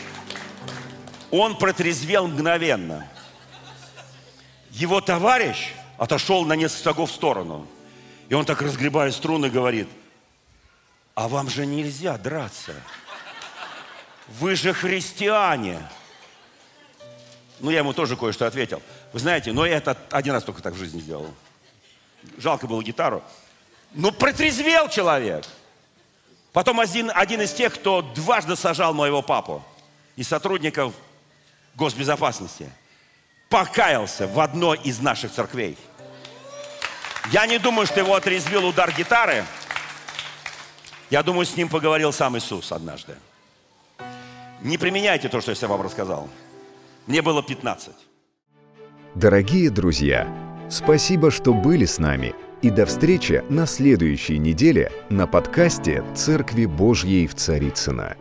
он 1.30 1.56
протрезвел 1.56 2.26
мгновенно. 2.26 3.06
Его 4.70 5.00
товарищ 5.00 5.72
отошел 5.98 6.46
на 6.46 6.54
несколько 6.54 6.84
шагов 6.84 7.10
в 7.10 7.14
сторону. 7.14 7.66
И 8.28 8.34
он 8.34 8.44
так, 8.44 8.62
разгребая 8.62 9.10
струны, 9.10 9.50
говорит, 9.50 9.88
а 11.14 11.28
вам 11.28 11.50
же 11.50 11.66
нельзя 11.66 12.16
драться. 12.16 12.74
Вы 14.28 14.54
же 14.54 14.72
христиане. 14.72 15.80
Ну, 17.60 17.70
я 17.70 17.78
ему 17.78 17.92
тоже 17.92 18.16
кое-что 18.16 18.46
ответил. 18.46 18.80
Вы 19.12 19.18
знаете, 19.18 19.52
но 19.52 19.66
я 19.66 19.78
это 19.78 19.96
один 20.10 20.32
раз 20.32 20.44
только 20.44 20.62
так 20.62 20.74
в 20.74 20.78
жизни 20.78 21.00
сделал. 21.00 21.34
Жалко 22.36 22.66
было 22.66 22.82
гитару. 22.82 23.22
Ну, 23.92 24.12
протрезвел 24.12 24.88
человек. 24.88 25.44
Потом 26.52 26.78
один, 26.78 27.10
один 27.14 27.42
из 27.42 27.52
тех, 27.52 27.74
кто 27.74 28.02
дважды 28.02 28.54
сажал 28.54 28.94
моего 28.94 29.22
папу 29.22 29.64
и 30.16 30.22
сотрудников 30.22 30.94
госбезопасности, 31.74 32.70
покаялся 33.48 34.26
в 34.26 34.38
одной 34.40 34.78
из 34.78 35.00
наших 35.00 35.32
церквей. 35.32 35.78
Я 37.32 37.46
не 37.46 37.58
думаю, 37.58 37.86
что 37.86 38.00
его 38.00 38.14
отрезвил 38.14 38.66
удар 38.66 38.90
гитары. 38.96 39.44
Я 41.10 41.22
думаю, 41.22 41.44
с 41.44 41.56
ним 41.56 41.68
поговорил 41.68 42.12
сам 42.12 42.38
Иисус 42.38 42.72
однажды. 42.72 43.14
Не 44.62 44.78
применяйте 44.78 45.28
то, 45.28 45.40
что 45.40 45.52
я 45.52 45.68
вам 45.68 45.82
рассказал. 45.82 46.28
Мне 47.06 47.22
было 47.22 47.42
15. 47.42 47.94
Дорогие 49.14 49.70
друзья, 49.70 50.26
спасибо, 50.70 51.30
что 51.30 51.52
были 51.52 51.84
с 51.84 51.98
нами. 51.98 52.34
И 52.62 52.70
до 52.70 52.86
встречи 52.86 53.44
на 53.50 53.66
следующей 53.66 54.38
неделе 54.38 54.90
на 55.10 55.26
подкасте 55.26 56.04
«Церкви 56.14 56.64
Божьей 56.64 57.26
в 57.26 57.34
Царицына. 57.34 58.16